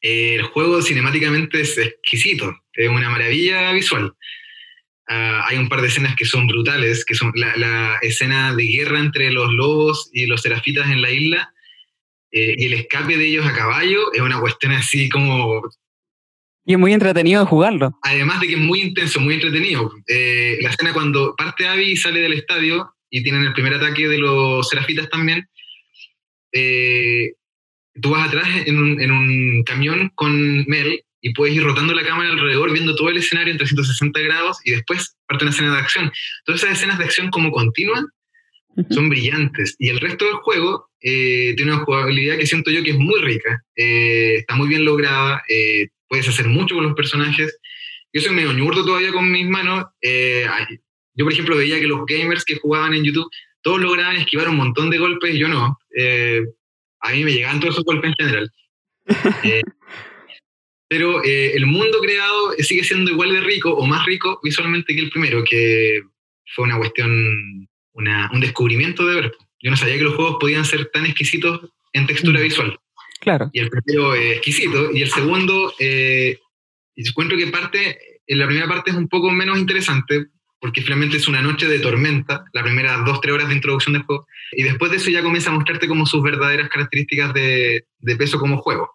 [0.00, 4.14] el juego cinemáticamente es exquisito, es una maravilla visual.
[5.14, 8.98] Ah, hay un par de escenas que son brutales, que son la, escena de guerra
[8.98, 11.52] entre los lobos y los serafitas en la isla,
[12.30, 15.68] eh, y el escape de ellos a caballo es una cuestión así como...
[16.64, 17.98] Y es muy entretenido jugarlo.
[18.00, 19.92] Además de que es muy intenso, muy entretenido.
[20.06, 24.08] Eh, la escena cuando parte Abby y sale del estadio y tienen el primer ataque
[24.08, 25.46] de los serafitas también,
[26.52, 27.34] eh,
[28.00, 32.04] tú vas atrás en un, en un camión con Mel y puedes ir rotando la
[32.04, 35.78] cámara alrededor, viendo todo el escenario en 360 grados y después parte una escena de
[35.78, 36.12] acción.
[36.44, 38.04] Todas esas escenas de acción como continua
[38.90, 42.90] son brillantes y el resto del juego eh, tiene una jugabilidad que siento yo que
[42.90, 47.56] es muy rica, eh, está muy bien lograda, eh, puedes hacer mucho con los personajes.
[48.12, 49.84] Yo soy medio ñurdo todavía con mis manos.
[51.14, 53.30] yo, por ejemplo, veía que los gamers que jugaban en YouTube,
[53.62, 55.78] todos lograban esquivar un montón de golpes, yo no.
[57.00, 58.50] a mí me llegaban todos esos golpes en general.
[60.92, 65.00] pero eh, el mundo creado sigue siendo igual de rico o más rico visualmente que
[65.00, 66.02] el primero, que
[66.54, 69.36] fue una cuestión, un descubrimiento de ver.
[69.62, 71.62] Yo no sabía que los juegos podían ser tan exquisitos
[71.94, 72.42] en textura mm.
[72.42, 72.78] visual.
[73.22, 73.48] Claro.
[73.54, 76.38] Y el primero es exquisito, y el segundo, eh,
[76.94, 80.26] encuentro que parte, en la primera parte es un poco menos interesante,
[80.60, 84.02] porque finalmente es una noche de tormenta, las primeras dos, tres horas de introducción del
[84.02, 88.16] juego, y después de eso ya comienza a mostrarte como sus verdaderas características de, de
[88.16, 88.90] peso como juego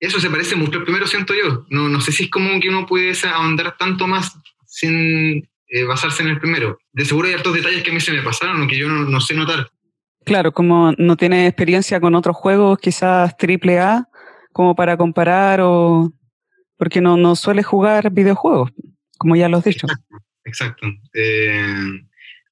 [0.00, 1.66] eso se parece mucho al primero, siento yo.
[1.68, 4.36] No, no sé si es como que uno puede ahondar tanto más
[4.66, 6.78] sin eh, basarse en el primero.
[6.92, 9.20] De seguro hay otros detalles que a mí se me pasaron o que yo no,
[9.20, 9.70] sé notar.
[10.24, 14.08] Claro, como no tiene experiencia con otros juegos, quizás triple A,
[14.52, 16.12] como para comparar o...
[16.78, 18.70] Porque no, no suele jugar videojuegos,
[19.18, 19.86] como ya lo has dicho.
[20.44, 20.86] Exacto.
[21.12, 21.62] Eh,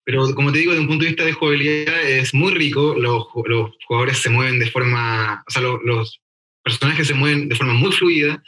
[0.05, 3.27] pero como te digo, desde un punto de vista de jugabilidad es muy rico, los,
[3.47, 6.21] los jugadores se mueven de forma, o sea, los, los
[6.69, 8.43] personajes se mueven de forma muy fluida.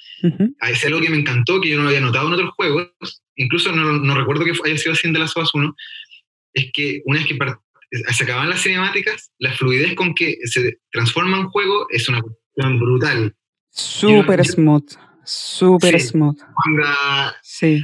[0.69, 3.73] Es algo que me encantó, que yo no lo había notado en otros juegos, incluso
[3.73, 5.75] no, no recuerdo que haya sido así en The Last of Us 1,
[6.55, 7.39] es que una vez que
[8.13, 12.79] se acaban las cinemáticas, la fluidez con que se transforma un juego es una cuestión
[12.79, 13.35] brutal.
[13.71, 14.93] Súper smooth,
[15.25, 16.39] súper smooth.
[17.43, 17.83] sí.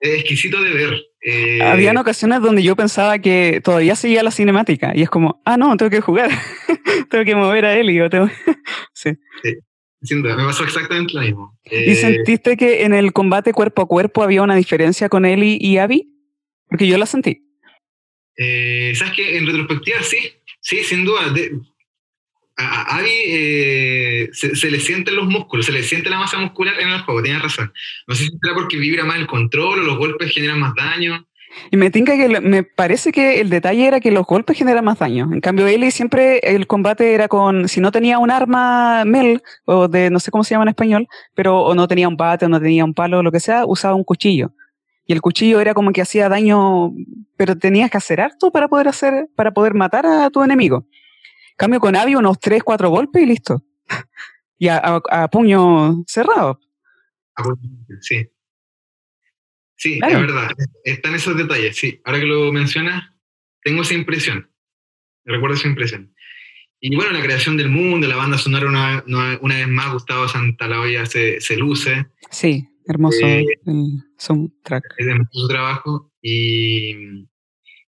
[0.00, 1.02] es exquisito de ver.
[1.28, 5.56] Eh, Habían ocasiones donde yo pensaba que todavía seguía la cinemática y es como, ah,
[5.56, 6.30] no, tengo que jugar,
[7.10, 8.28] tengo que mover a él y yo tengo...
[8.94, 9.10] sí.
[9.42, 10.14] sí.
[10.14, 11.58] me pasó exactamente lo mismo.
[11.64, 15.58] ¿Y eh, sentiste que en el combate cuerpo a cuerpo había una diferencia con Ellie
[15.60, 16.08] y Abby?
[16.68, 17.42] Porque yo la sentí.
[18.36, 19.36] Eh, ¿Sabes qué?
[19.36, 20.18] En retrospectiva, sí,
[20.60, 21.30] sí, sin duda.
[21.30, 21.58] De,
[22.56, 26.88] a, Abby eh, se, le sienten los músculos, se le siente la masa muscular en
[26.88, 27.72] el juego, tienes razón.
[28.06, 31.26] No sé si será porque vibra más el control o los golpes generan más daño.
[31.70, 34.98] Y me tinca que me parece que el detalle era que los golpes generan más
[34.98, 35.28] daño.
[35.32, 39.88] En cambio, Ellie siempre el combate era con, si no tenía un arma Mel, o
[39.88, 42.48] de no sé cómo se llama en español, pero o no tenía un bate o
[42.48, 44.52] no tenía un palo lo que sea, usaba un cuchillo.
[45.06, 46.92] Y el cuchillo era como que hacía daño,
[47.36, 50.86] pero tenías que hacer harto para poder hacer, para poder matar a tu enemigo.
[51.56, 53.64] Cambio, con Abby unos 3, 4 golpes y listo.
[54.58, 56.60] y a, puño cerrado.
[58.00, 58.28] Sí.
[59.78, 60.48] Sí, es verdad.
[60.84, 62.00] Están esos detalles, sí.
[62.04, 63.10] Ahora que lo mencionas,
[63.62, 64.50] tengo esa impresión.
[65.24, 66.14] Recuerdo esa impresión.
[66.80, 71.06] Y bueno, la creación del mundo, la banda sonora, una, una vez más, Gustavo Santalaoya
[71.06, 72.06] se, se luce.
[72.30, 74.84] Sí, hermoso eh, el soundtrack.
[74.98, 76.92] Es hermoso su trabajo y,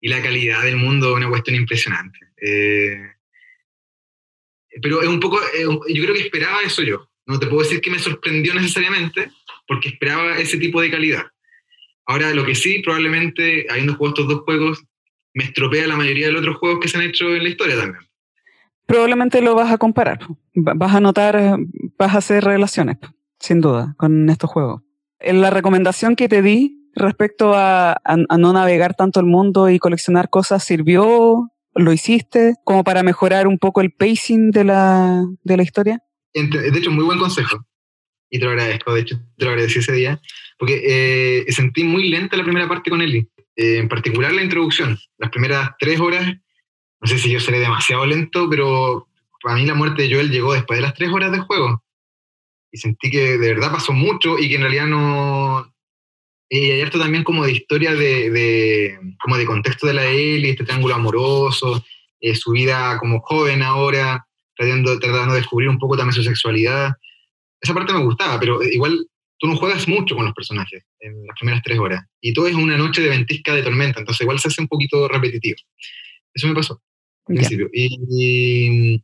[0.01, 2.19] y, la calidad del mundo una cuestión impresionante.
[2.41, 2.99] Eh,
[4.81, 7.09] pero es un poco, yo creo que esperaba eso yo.
[7.27, 9.31] No te puedo decir que me sorprendió necesariamente,
[9.67, 11.27] porque esperaba ese tipo de calidad.
[12.07, 14.85] Ahora, lo que sí, probablemente, habiendo jugado estos dos juegos,
[15.35, 17.77] me estropea la mayoría de los otros juegos que se han hecho en la historia
[17.77, 18.05] también.
[18.87, 20.19] Probablemente lo vas a comparar,
[20.55, 21.59] vas a notar,
[21.99, 22.99] vas a hacer relaciones,
[23.39, 24.83] sin duda, con estos juegos.
[25.21, 28.01] La recomendación que te di respecto a,
[28.39, 33.59] no navegar tanto el mundo y coleccionar cosas sirvió, lo hiciste, como para mejorar un
[33.59, 36.03] poco el pacing de la, de la historia.
[36.35, 37.65] De hecho, muy buen consejo.
[38.31, 40.21] Y te lo agradezco, de hecho, te lo agradecí ese día
[40.63, 44.97] porque eh, sentí muy lenta la primera parte con Eli, eh, en particular la introducción.
[45.19, 46.25] Las primeras tres horas,
[47.01, 49.09] no sé si yo seré demasiado lento, pero
[49.43, 51.83] para mí la muerte de Joel llegó después de las tres horas del juego.
[52.71, 55.72] Y sentí que de verdad pasó mucho y que en realidad no...
[56.55, 60.51] Y hay esto también como de historia de, de, como de contexto de la Eli,
[60.51, 61.83] este triángulo amoroso,
[62.21, 66.93] eh, su vida como joven ahora, tratando, tratando de descubrir un poco también su sexualidad.
[67.59, 69.07] Esa parte me gustaba, pero igual
[69.39, 72.05] tú no juegas mucho con los personajes en las primeras tres horas.
[72.21, 75.09] Y todo es una noche de ventisca de tormenta, entonces igual se hace un poquito
[75.09, 75.57] repetitivo.
[76.35, 76.83] Eso me pasó
[77.29, 77.71] al principio.
[77.73, 79.01] Y,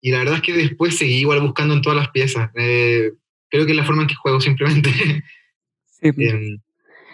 [0.00, 2.48] y, la verdad es que después seguí igual buscando en todas las piezas.
[2.54, 3.12] Eh,
[3.50, 4.90] creo que es la forma en que juego simplemente.
[4.90, 5.22] Sí.
[6.02, 6.58] Em,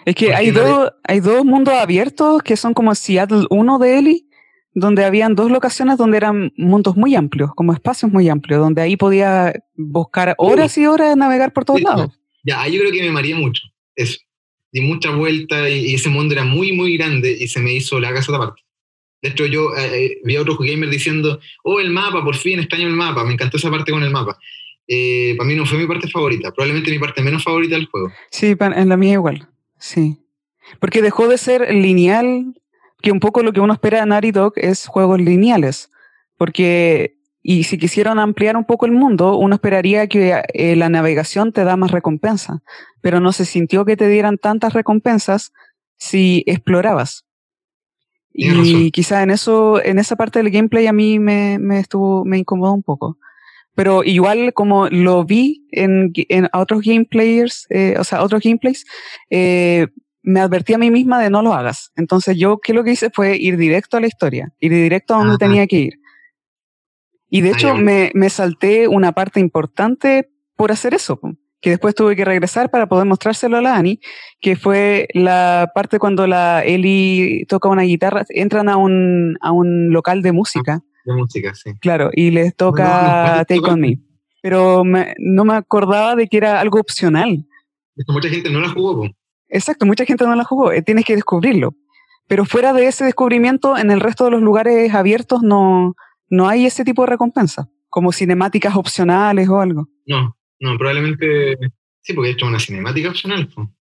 [0.07, 4.29] es que hay dos, hay dos mundos abiertos que son como Seattle 1 de Eli,
[4.73, 8.95] donde habían dos locaciones donde eran mundos muy amplios, como espacios muy amplios, donde ahí
[8.95, 12.17] podía buscar horas y horas de navegar por todos lados.
[12.41, 13.63] Ya, yo creo que me mareé mucho.
[13.97, 14.17] Eso.
[14.71, 18.13] Di mucha vuelta y, ese mundo era muy, muy grande y se me hizo la
[18.13, 18.61] casa parte.
[19.21, 22.59] De hecho, yo eh, eh, vi a otros gamers diciendo, oh, el mapa, por fin,
[22.59, 23.25] extraño el mapa.
[23.25, 24.37] Me encantó esa parte con el mapa.
[24.87, 28.09] Eh, para mí no fue mi parte favorita, probablemente mi parte menos favorita del juego.
[28.31, 30.23] Sí, en la mía igual, sí.
[30.79, 32.61] Porque dejó de ser lineal,
[33.01, 35.89] que un poco lo que uno espera de Naughty Dog es juegos lineales.
[36.37, 37.17] Porque
[37.49, 41.63] y si quisieran ampliar un poco el mundo, uno esperaría que eh, la navegación te
[41.63, 42.61] da más recompensa,
[42.99, 45.53] pero no se sintió que te dieran tantas recompensas
[45.95, 47.23] si explorabas.
[48.33, 52.37] Y quizá en eso, en esa parte del gameplay a mí me, me estuvo, me
[52.37, 53.17] incomodó un poco.
[53.77, 58.85] Pero igual como lo vi en, en otros gameplayers, eh, o sea, otros gameplays,
[59.29, 59.85] eh,
[60.23, 61.91] me advertí a mí misma de no lo hagas.
[61.95, 65.19] Entonces yo, ¿qué lo que hice fue ir directo a la historia, ir directo a
[65.19, 65.93] donde tenía que ir.
[67.29, 71.19] Y de hecho me, me, salté una parte importante por hacer eso,
[71.61, 73.99] que después tuve que regresar para poder mostrárselo a la Ani,
[74.41, 79.91] que fue la parte cuando la Eli toca una guitarra, entran a un, a un
[79.91, 80.81] local de música.
[81.07, 81.71] De música, sí.
[81.79, 83.97] Claro, y les toca Take On Me.
[84.41, 87.45] Pero no me acordaba de que era algo opcional.
[88.09, 89.09] Mucha gente no la jugó.
[89.47, 91.75] Exacto, mucha gente no la jugó, eh, tienes que descubrirlo.
[92.27, 95.95] Pero fuera de ese descubrimiento, en el resto de los lugares abiertos no,
[96.29, 99.87] no hay ese tipo de recompensa, como cinemáticas opcionales o algo.
[100.05, 101.55] No, no, probablemente
[102.01, 103.47] sí, porque hecho una cinemática opcional.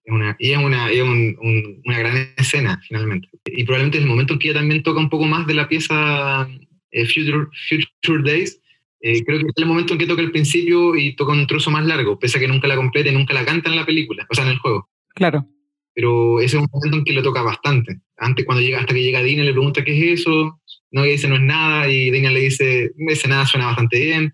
[0.04, 3.30] Es una, y es, una, es una gran escena, finalmente.
[3.46, 5.68] Y probablemente es el momento en que ella también toca un poco más de la
[5.68, 6.48] pieza
[6.94, 8.60] eh, Future, Future Days.
[9.02, 11.70] Eh, creo que es el momento en que toca el principio y toca un trozo
[11.70, 14.26] más largo, pese a que nunca la completa y nunca la canta en la película,
[14.30, 14.90] o sea, en el juego.
[15.14, 15.46] Claro.
[15.94, 18.00] Pero ese es un momento en que le toca bastante.
[18.16, 21.36] Antes, cuando llega, hasta que llega Dina, le pregunta qué es eso, no, dice no
[21.36, 24.34] es nada, y Dina le dice, ese nada suena bastante bien,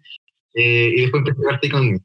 [0.53, 1.99] eh, y después empieza a parte conmigo.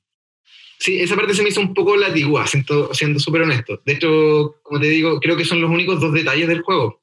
[0.78, 3.80] Sí, esa parte se me hizo un poco latigua, siendo súper honesto.
[3.84, 7.02] De hecho, como te digo, creo que son los únicos dos detalles del juego.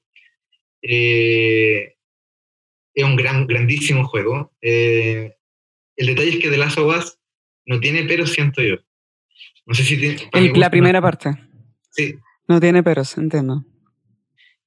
[0.82, 1.96] Eh,
[2.94, 4.54] es un gran, grandísimo juego.
[4.62, 5.34] Eh,
[5.96, 7.18] el detalle es que The Last of Us
[7.66, 8.78] no tiene peros, siento yo.
[9.66, 10.54] No sé si tiene...
[10.56, 11.32] la primera parte.
[11.90, 12.16] Sí.
[12.48, 13.64] No tiene peros, entiendo.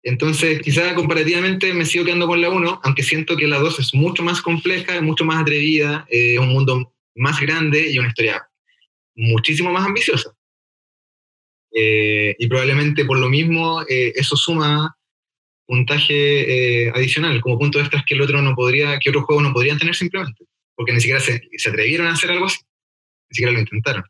[0.02, 3.94] Entonces, quizá comparativamente me sigo quedando con la 1, aunque siento que la 2 es
[3.94, 8.46] mucho más compleja, mucho más atrevida, es un mundo más grande y una historia
[9.16, 10.34] muchísimo más ambiciosa.
[11.72, 14.96] Eh, y probablemente por lo mismo eh, eso suma
[15.66, 19.52] puntaje eh, adicional, como punto extras que el otro no podría, que otros juegos no
[19.52, 20.44] podrían tener simplemente,
[20.74, 22.58] porque ni siquiera se, se atrevieron a hacer algo así,
[23.30, 24.04] ni siquiera lo intentaron.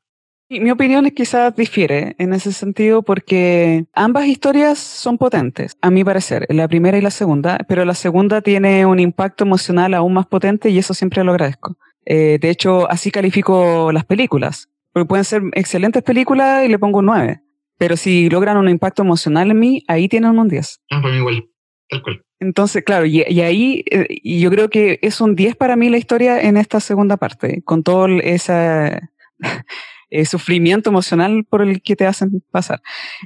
[0.50, 6.04] Mi opinión es quizás difiere en ese sentido porque ambas historias son potentes, a mi
[6.04, 10.26] parecer, la primera y la segunda, pero la segunda tiene un impacto emocional aún más
[10.26, 11.76] potente y eso siempre lo agradezco.
[12.04, 17.06] de hecho, así califico las películas, porque pueden ser excelentes películas y le pongo un
[17.06, 17.40] 9.
[17.78, 20.80] Pero si logran un impacto emocional en mí, ahí tienen un 10.
[20.90, 21.48] Ah, para mí igual,
[21.88, 22.22] tal cual.
[22.40, 26.42] Entonces, claro, y, ahí eh, yo creo que es un 10 para mí la historia
[26.42, 29.00] en esta segunda parte, con todo ese
[30.10, 32.82] eh, sufrimiento emocional por el que te hacen pasar.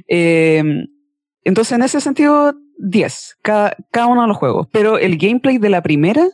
[0.07, 0.63] Eh,
[1.43, 4.67] entonces, en ese sentido, 10, cada, cada uno de los juegos.
[4.71, 6.25] Pero el gameplay de la primera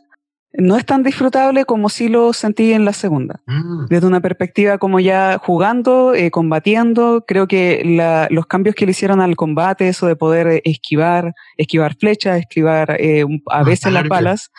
[0.58, 3.40] no es tan disfrutable como si lo sentí en la segunda.
[3.46, 3.86] Mm.
[3.88, 9.20] Desde una perspectiva como ya jugando, eh, combatiendo, creo que los cambios que le hicieron
[9.20, 14.50] al combate, eso de poder eh, esquivar, esquivar flechas, esquivar eh, a veces las balas,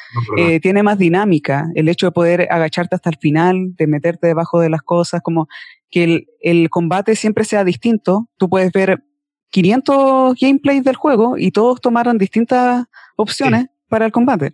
[0.62, 1.66] tiene más dinámica.
[1.76, 5.48] El hecho de poder agacharte hasta el final, de meterte debajo de las cosas, como
[5.89, 8.30] que el, combate siempre sea distinto.
[8.38, 9.04] Tú puedes ver
[9.52, 12.86] 500 gameplays del juego y todos tomaron distintas
[13.16, 14.54] opciones para el combate.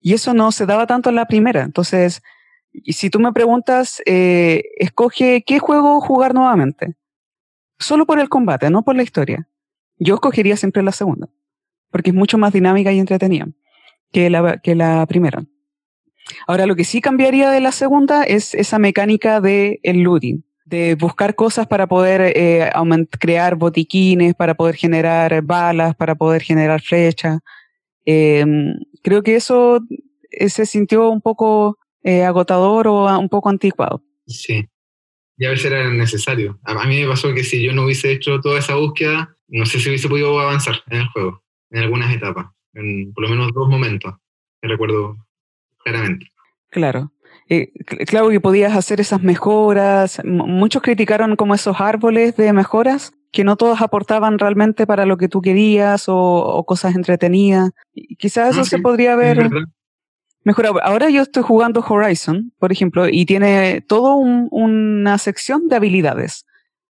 [0.00, 1.62] Y eso no se daba tanto en la primera.
[1.62, 2.22] Entonces,
[2.86, 6.94] si tú me preguntas, eh, escoge qué juego jugar nuevamente.
[7.78, 9.48] Solo por el combate, no por la historia.
[9.98, 11.28] Yo escogería siempre la segunda,
[11.90, 13.48] porque es mucho más dinámica y entretenida
[14.12, 15.44] que la, que la primera.
[16.46, 21.34] Ahora, lo que sí cambiaría de la segunda es esa mecánica de looting, de buscar
[21.34, 22.70] cosas para poder eh,
[23.18, 27.40] crear botiquines, para poder generar balas, para poder generar flechas.
[28.04, 29.80] Em, creo que eso
[30.30, 34.02] eh, se sintió un poco eh, agotador o un poco anticuado.
[34.26, 34.68] Sí,
[35.38, 36.58] y a veces era necesario.
[36.64, 39.78] A, mí me pasó que si yo no hubiese hecho toda esa búsqueda, no sé
[39.78, 43.68] si hubiese podido avanzar en el juego, en algunas etapas, en por lo menos dos
[43.68, 44.14] momentos,
[44.60, 45.16] me recuerdo
[45.78, 46.26] claramente.
[46.70, 47.12] Claro.
[47.50, 47.72] Eh,
[48.06, 50.20] claro que podías hacer esas mejoras.
[50.24, 55.28] muchos criticaron como esos árboles de mejoras que no todos aportaban realmente para lo que
[55.28, 57.70] tú querías o, cosas entretenidas.
[57.94, 59.50] Y quizás eso se podría ver
[60.44, 60.80] mejor.
[60.82, 66.46] Ahora yo estoy jugando Horizon, por ejemplo, y tiene todo una sección de habilidades,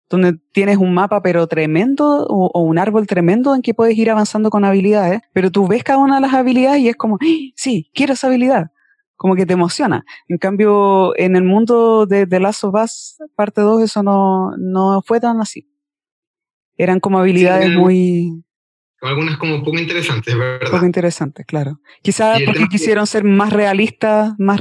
[0.09, 4.49] donde tienes un mapa pero tremendo o, un árbol tremendo en que puedes ir avanzando
[4.49, 7.25] con habilidades, pero tú ves cada una de las habilidades y es como, ¡Ah!
[7.55, 8.71] sí, quiero esa habilidad.
[9.15, 10.05] Como que te emociona.
[10.27, 15.01] En cambio, en el mundo de The Last of Us, parte 2, eso no, no
[15.05, 15.69] fue tan así
[16.77, 18.43] eran como habilidades muy...
[19.01, 20.71] Algunas como poco interesantes, ¿verdad?
[20.71, 21.79] Poco interesantes, claro.
[22.01, 24.59] Quizás porque quisieron ser más realistas, más,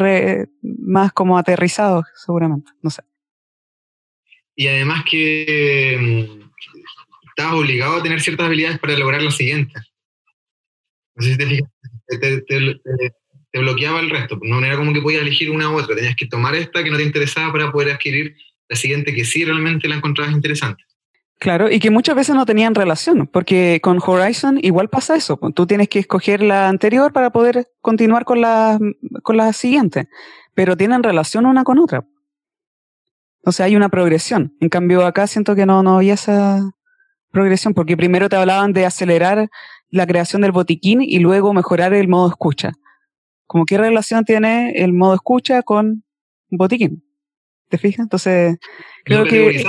[0.61, 3.03] más como aterrizados, seguramente, no sé.
[4.55, 6.51] Y además que mm,
[7.29, 9.73] estabas obligado a tener ciertas habilidades para lograr lo siguiente.
[11.15, 11.71] No sé si te fijas,
[12.47, 13.15] te,
[13.59, 14.39] bloqueaba el resto.
[14.43, 15.95] No era como que podías elegir una u otra.
[15.95, 18.37] Tenías que tomar esta que no te interesaba para poder adquirir
[18.69, 20.83] la siguiente que sí realmente la encontrabas interesante.
[21.39, 25.37] Claro, y que muchas veces no tenían relación, porque con Horizon igual pasa eso.
[25.37, 28.79] Pues, tú tienes que escoger la anterior para poder continuar con la,
[29.23, 30.09] con la siguiente,
[30.55, 32.07] pero tienen relación una con otra.
[33.45, 34.55] O sea, hay una progresión.
[34.61, 36.63] En cambio, acá siento que no, no había esa
[37.31, 39.51] progresión, porque primero te hablaban de acelerar
[39.91, 42.73] la creación del botiquín y luego mejorar el modo escucha.
[43.47, 46.05] Como qué relación tiene el modo escucha con
[46.51, 47.05] botiquín.
[47.69, 48.05] ¿Te fijas?
[48.05, 48.59] Entonces,
[49.05, 49.65] creo que...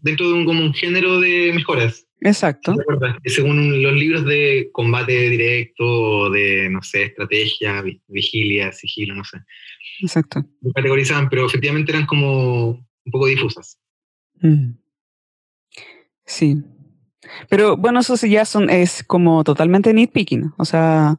[0.00, 2.06] Dentro de un, como un género de mejoras.
[2.20, 2.76] Exacto.
[3.24, 9.38] Según los libros de combate directo, de, no sé, estrategia, vigilia, sigilo, no sé.
[10.02, 10.44] Exacto.
[10.60, 13.78] Lo categorizaban, pero efectivamente eran como un poco difusas.
[14.40, 14.72] Mm.
[16.26, 16.56] Sí.
[17.48, 20.52] Pero bueno, eso sí ya son, es como totalmente nitpicking.
[20.58, 21.18] O sea,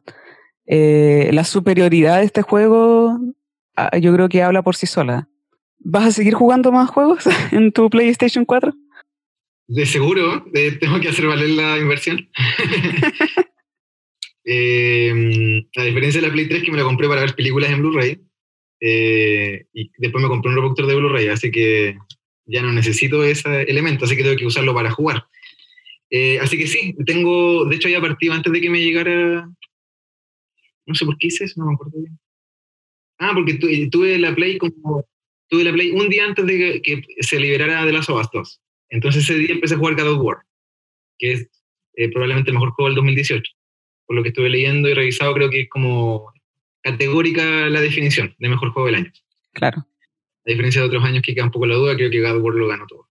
[0.66, 3.18] eh, la superioridad de este juego,
[3.76, 5.28] ah, yo creo que habla por sí sola.
[5.78, 8.72] ¿Vas a seguir jugando más juegos en tu PlayStation 4?
[9.68, 10.44] De seguro,
[10.80, 12.28] tengo que hacer valer la inversión.
[14.44, 17.80] eh, a diferencia de la Play 3 que me la compré para ver películas en
[17.80, 18.20] Blu-ray,
[18.84, 21.96] eh, y después me compré un reproductor de Blu-ray, así que
[22.46, 25.24] ya no necesito ese elemento, así que tengo que usarlo para jugar.
[26.10, 29.48] Eh, así que sí, tengo, de hecho ya partido antes de que me llegara,
[30.86, 32.18] no sé por qué hice eso, no me acuerdo bien.
[33.18, 33.54] Ah, porque
[33.90, 35.06] tuve la Play como
[35.48, 38.60] tuve la Play un día antes de que, se liberara de las 2.
[38.88, 40.38] Entonces ese día empecé a jugar God of War,
[41.18, 41.48] que es
[41.94, 43.52] eh, probablemente el mejor juego del 2018.
[44.06, 46.32] Por lo que estuve leyendo y revisado, creo que es como
[46.82, 49.12] categórica la definición de mejor juego del año.
[49.52, 49.86] Claro.
[50.44, 52.42] A diferencia de otros años que queda un poco la duda, creo que God of
[52.42, 53.08] War lo ganó todo.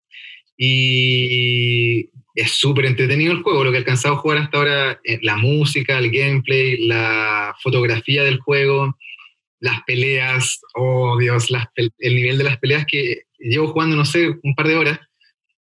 [0.57, 5.19] Y es súper entretenido el juego, lo que he alcanzado a jugar hasta ahora, eh,
[5.21, 8.97] la música, el gameplay, la fotografía del juego,
[9.59, 14.55] las peleas, oh Dios, el nivel de las peleas que llevo jugando, no sé, un
[14.55, 14.99] par de horas,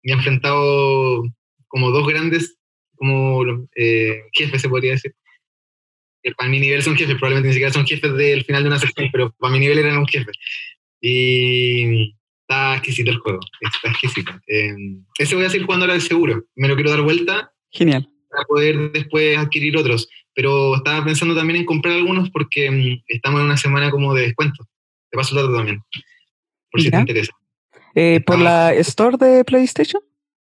[0.02, 1.22] me he enfrentado
[1.68, 2.56] como dos grandes,
[2.96, 5.14] como eh, jefes se podría decir.
[6.22, 8.78] Que para mi nivel son jefes, probablemente ni siquiera son jefes del final de una
[8.78, 10.30] sección, pero para mi nivel eran un jefe.
[11.00, 12.14] Y
[12.52, 14.32] está exquisito el juego, está exquisito.
[14.46, 14.74] Eh,
[15.18, 16.44] ese voy a jugando ahora de seguro.
[16.54, 17.52] Me lo quiero dar vuelta.
[17.70, 18.08] Genial.
[18.30, 20.08] Para poder después adquirir otros.
[20.34, 24.22] Pero estaba pensando también en comprar algunos porque mm, estamos en una semana como de
[24.22, 24.66] descuento.
[25.10, 25.82] Te paso el dato también,
[26.70, 27.32] por si te interesa.
[27.94, 30.02] Eh, ¿Por la Store de PlayStation?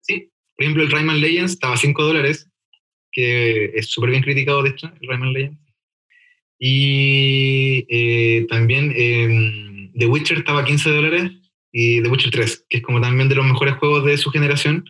[0.00, 0.30] Sí.
[0.56, 2.48] Por ejemplo, el Rayman Legends estaba a 5 dólares,
[3.10, 5.60] que es súper bien criticado, de hecho, el Rayman Legends.
[6.60, 11.32] Y eh, también em, The Witcher estaba a 15 dólares
[11.76, 14.84] y The Witcher 3, que es como también de los mejores juegos de su generación,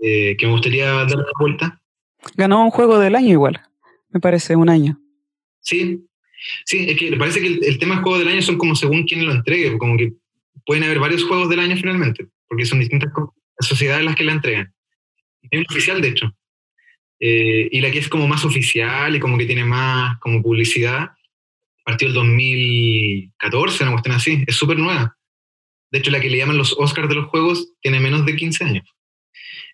[0.00, 1.82] eh, que me gustaría dar una vuelta.
[2.36, 3.60] Ganó un juego del año igual,
[4.08, 4.98] me parece, un año.
[5.60, 6.06] Sí,
[6.64, 9.04] sí, es que me parece que el, tema de juego del año son como según
[9.04, 10.14] quién lo entregue, como que
[10.64, 13.12] pueden haber varios juegos del año finalmente, porque son distintas
[13.60, 14.74] sociedades las que la entregan.
[15.52, 16.34] Hay una oficial, de hecho.
[17.20, 21.10] Eh, y la que es como más oficial y como que tiene más como publicidad,
[21.84, 25.14] partió el 2014, una cuestión así, es súper nueva.
[25.94, 28.64] De hecho, la que le llaman los Oscars de los juegos tiene menos de 15
[28.64, 28.84] años.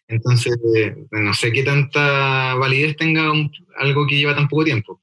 [0.06, 0.54] Entonces,
[1.10, 3.32] no sé qué tanta validez tenga
[3.78, 5.00] algo que lleva tan poco tiempo.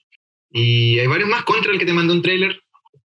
[0.51, 2.61] Y hay varios más contra el que te mandó un trailer,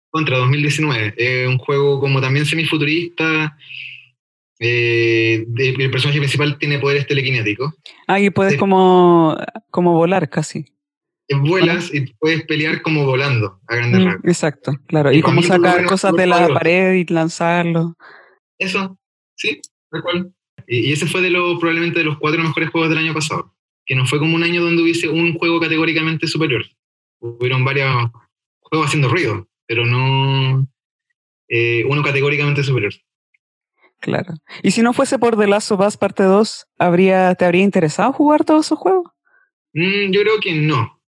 [0.09, 1.13] contra 2019.
[1.15, 3.55] Es un juego como también semifuturista.
[4.59, 7.73] Eh, el personaje principal tiene poderes telequinéticos.
[8.05, 9.37] Ah, y puedes como,
[9.71, 10.65] como volar casi.
[11.29, 14.27] Vuelas y puedes pelear como volando a grandes mm.
[14.27, 15.11] Exacto, claro.
[15.11, 17.95] Y, como sacar cosas de la pared y lanzarlo.
[18.57, 18.97] Eso,
[19.35, 20.33] sí, tal cual.
[20.67, 23.55] Y, ese fue de lo, probablemente de los cuatro mejores juegos del año pasado.
[23.85, 26.63] Que no fue como un año donde hubiese un juego categóricamente superior.
[27.19, 28.11] Hubieron varios
[28.59, 30.67] juegos haciendo ruido, pero no
[31.49, 32.93] eh, uno categóricamente superior.
[33.99, 34.33] Claro.
[34.61, 38.11] Y si no fuese por The Last of Us parte 2, ¿habría, ¿te habría interesado
[38.11, 39.11] jugar todos esos juegos?
[39.73, 41.01] Mm, yo creo que no.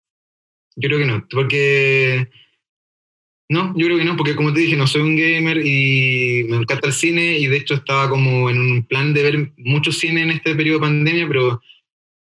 [0.76, 2.30] Yo creo que no, porque...
[3.48, 6.58] No, yo creo que no, porque como te dije, no soy un gamer y me
[6.58, 10.24] encanta el cine y de hecho estaba como en un plan de ver mucho cine
[10.24, 11.62] en este periodo de pandemia, pero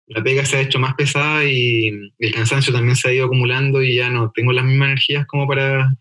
[0.07, 1.89] la pega se ha hecho más pesada y
[2.19, 5.47] el cansancio también se ha ido acumulando y ya no tengo las mismas energías como
[5.47, 5.95] para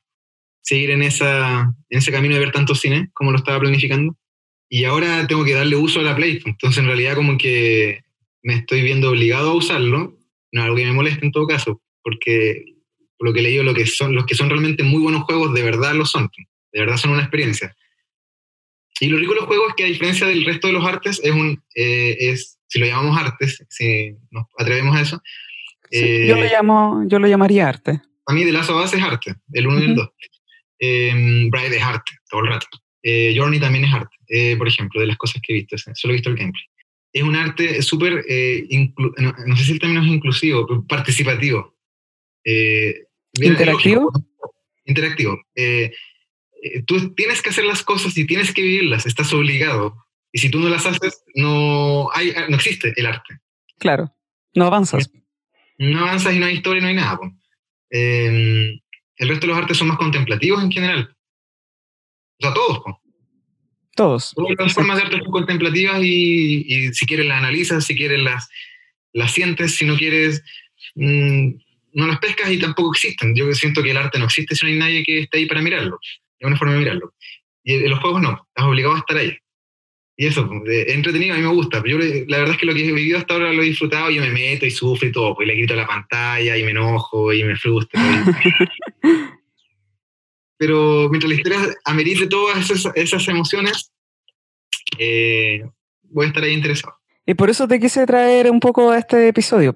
[0.61, 4.15] seguir en, esa, en ese camino de ver tanto cine como lo estaba planificando.
[4.69, 8.01] Y ahora tengo que darle uso a la Play, entonces en realidad como que
[8.41, 10.17] me estoy viendo obligado a usarlo,
[10.51, 12.63] no algo que me moleste en todo caso, porque
[13.17, 15.53] por lo que he leído, lo que son, los que son realmente muy buenos juegos
[15.53, 16.31] de verdad lo son,
[16.71, 17.75] de verdad son una experiencia.
[18.99, 21.21] Y lo rico de los juegos es que a diferencia del resto de los artes,
[21.23, 25.21] es un, eh, es, si lo llamamos artes, si nos atrevemos a eso.
[25.91, 28.01] yo, lo eh, llamo, yo lo llamaría arte.
[28.25, 30.09] A mí de Lazo Base es arte, el 1 y el 2.
[30.79, 32.67] Eh, Bride es arte, todo el rato.
[33.03, 36.17] Eh, Journey también es arte, por ejemplo, de las cosas que he visto, solo he
[36.17, 36.65] visto el gameplay.
[37.11, 38.23] Es un arte súper,
[39.17, 40.85] no, no, sé si el término es inclusivo, pero
[43.33, 44.11] participativo.
[44.85, 45.39] ¿Interactivo?
[45.39, 45.39] interactivo.
[46.85, 49.95] tú tienes que hacer las cosas y tienes que vivirlas, estás obligado.
[50.31, 53.39] Y si tú no las haces, no, hay, no existe el arte.
[53.79, 54.13] Claro,
[54.53, 55.09] no avanzas.
[55.77, 57.19] No avanzas y no hay historia, no hay nada.
[57.89, 58.79] Em,
[59.17, 61.15] el resto de los artes son más contemplativos en general.
[62.39, 62.81] O sea, todos.
[63.95, 64.33] Todos.
[64.35, 68.49] Todas las formas de arte son contemplativas y, si quieres las analizas, si quieres las,
[69.13, 70.43] las sientes, si no quieres,
[70.95, 71.49] mm,
[71.93, 73.35] no las pescas y tampoco existen.
[73.35, 75.61] Yo siento que el arte no existe si no hay nadie que esté ahí para
[75.61, 75.99] mirarlo.
[76.37, 77.13] Es una forma de mirarlo.
[77.63, 79.37] Y en los juegos no, estás obligado a estar ahí.
[80.17, 81.81] Y eso, es entretenido, a mí me gusta.
[81.85, 84.21] Yo la verdad es que lo que he vivido hasta ahora lo he disfrutado, yo
[84.21, 87.31] me meto y sufro y todo, pues le grito a la pantalla y me enojo
[87.31, 88.01] y me frustro.
[90.57, 93.93] Pero mientras la historia amerite todas esas, emociones,
[94.97, 95.63] eh,
[96.03, 96.95] voy a estar ahí interesado.
[97.25, 99.73] Y por eso te quise traer un poco a este episodio,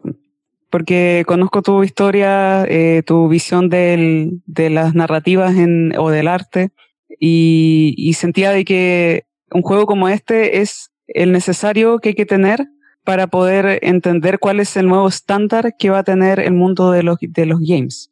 [0.74, 4.42] porque conozco tu historia, eh, tu visión de
[4.72, 5.54] las narrativas
[6.00, 6.72] o del arte,
[7.20, 12.26] y, y sentía de que un juego como este es el necesario que hay que
[12.26, 12.66] tener
[13.04, 17.04] para poder entender cuál es el nuevo estándar que va a tener el mundo de
[17.04, 18.12] los, de los games,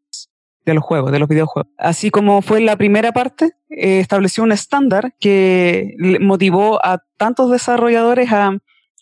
[0.64, 1.74] de los juegos, de los videojuegos.
[1.80, 8.32] Así como fue la primera parte, eh, estableció un estándar que motivó a tantos desarrolladores
[8.32, 8.60] a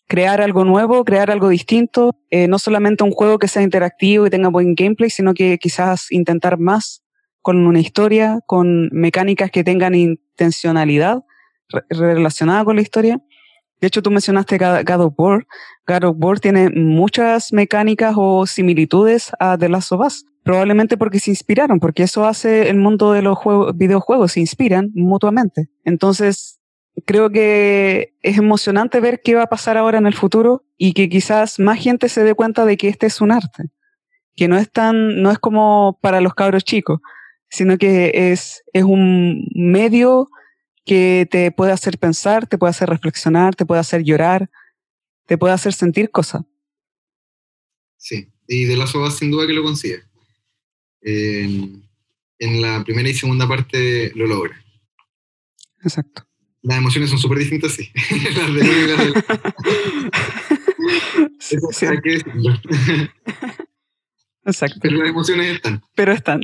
[0.09, 4.31] crear algo nuevo, crear algo distinto, eh, no solamente un juego que sea interactivo y
[4.31, 7.03] tenga buen gameplay, sino que quizás intentar más
[7.41, 11.23] con una historia, con mecánicas que tengan intencionalidad
[11.89, 13.21] relacionada con la historia.
[13.79, 15.45] De hecho, tú mencionaste God of War.
[15.87, 20.25] God of War tiene muchas mecánicas o similitudes a The Last of Us.
[20.43, 24.89] Probablemente porque se inspiraron, porque eso hace el mundo de los juegos, videojuegos, se inspiran
[24.95, 25.69] mutuamente.
[25.85, 26.58] Entonces,
[27.05, 31.09] creo que es emocionante ver qué va a pasar ahora en el futuro y que
[31.09, 33.69] quizás más gente se dé cuenta de que este es un arte,
[34.35, 36.99] que no es tan, no es como para los cabros chicos,
[37.49, 40.29] sino que es, es un medio
[40.85, 44.49] que te puede hacer pensar, te puede hacer reflexionar, te puede hacer llorar,
[45.25, 46.43] te puede hacer sentir cosas.
[47.97, 50.03] Sí, y de las ovas sin duda que lo consigue.
[51.01, 51.81] en
[52.61, 54.63] la primera y segunda parte lo logra.
[55.83, 56.28] Exacto.
[56.61, 57.89] Las emociones son súper distintas, sí.
[58.35, 59.13] las de y las de...
[61.71, 61.85] sí.
[61.85, 62.15] Hay que
[64.45, 64.79] Exacto.
[64.81, 65.81] Pero las emociones están.
[65.95, 66.41] Pero están,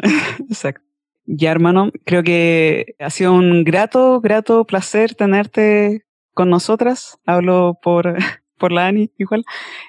[0.50, 0.86] exacto.
[1.26, 7.18] Ya, hermano, creo que ha sido un grato, grato placer tenerte con nosotras.
[7.26, 8.16] Hablo por,
[8.60, 9.44] por la Ani, igual.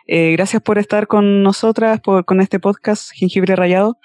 [0.07, 3.98] Eh, gracias por estar con nosotras, por, con este podcast Jengibre Rayado.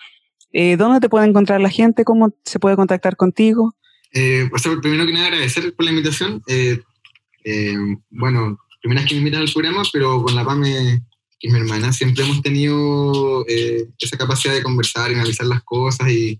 [0.51, 2.03] Eh, ¿Dónde te puede encontrar la gente?
[2.03, 3.75] ¿Cómo se puede contactar contigo?
[4.13, 6.43] Eh, pues, primero que nada, agradecer por la invitación.
[6.47, 6.79] Eh,
[7.43, 7.77] eh,
[8.09, 11.01] bueno, primera vez que me invitan al programa, pero con la PAME,
[11.39, 16.39] es mi hermana, siempre hemos tenido esa capacidad de conversar y analizar las cosas y,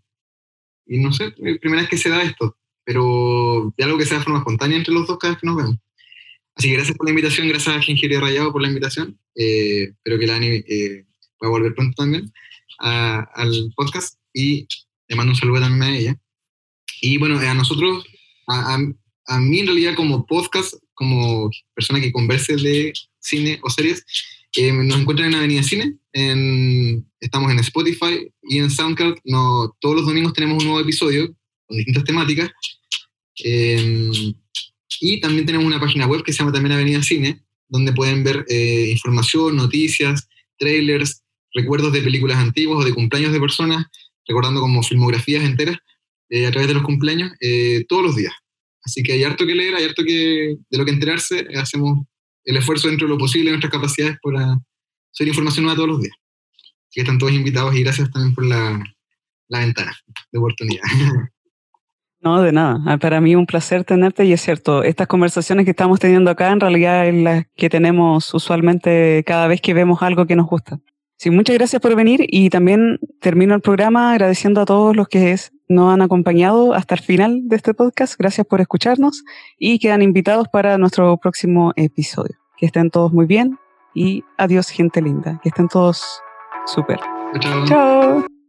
[0.86, 4.24] y no sé, primera vez que se da esto, pero de algo que sea de
[4.24, 5.78] forma espontánea entre los dos cada vez que nos vemos.
[6.54, 9.18] Así que gracias por la invitación, gracias a Jengibre Rayado por la invitación.
[9.34, 10.62] espero que la Ani
[11.40, 12.32] pueda volver pronto también
[12.78, 14.68] al podcast y
[15.08, 16.20] le mando un saludo también a ella.
[17.02, 18.06] Y bueno, a nosotros,
[18.48, 18.78] a,
[19.28, 24.06] a, mí en realidad como podcast, como persona que converse de cine o series,
[24.56, 29.16] eh, nos encuentran en Avenida Cine, en, estamos en Spotify y en SoundCloud.
[29.24, 31.34] No, todos los domingos tenemos un nuevo episodio
[31.66, 32.52] con distintas temáticas.
[33.38, 34.12] Em,
[35.00, 38.46] y también tenemos una página web que se llama también Avenida Cine, donde pueden ver
[38.50, 40.28] eh, información, noticias,
[40.60, 41.24] trailers,
[41.54, 43.86] recuerdos de películas antiguas o de cumpleaños de personas,
[44.28, 45.78] recordando como filmografías enteras.
[46.32, 48.34] Eh, a través de los cumpleaños eh, todos los días.
[48.84, 51.46] Así que hay harto que leer, hay harto que, de lo que enterarse.
[51.56, 52.06] Hacemos
[52.46, 54.58] el esfuerzo dentro de lo posible de nuestras capacidades para
[55.14, 56.16] hacer información nueva todos los días.
[56.56, 58.82] Así que están todos invitados y gracias también por la,
[59.50, 59.94] la ventana
[60.32, 60.84] de oportunidad.
[62.24, 62.80] No, de nada.
[62.86, 66.52] Ah, para mí un placer tenerte y es cierto, estas conversaciones que estamos teniendo acá
[66.52, 70.80] en realidad es las que tenemos usualmente cada vez que vemos algo que nos gusta.
[71.18, 75.32] Sí, muchas gracias por venir y también termino el programa agradeciendo a todos los que
[75.32, 78.16] es, nos han acompañado hasta el final de este podcast.
[78.18, 79.24] Gracias por escucharnos
[79.58, 82.38] y quedan invitados para nuestro próximo episodio.
[82.58, 83.58] Que estén todos muy bien
[83.96, 85.40] y adiós gente linda.
[85.42, 86.22] Que estén todos
[86.66, 87.00] súper.
[87.40, 87.66] Chao.
[87.66, 88.41] Chao.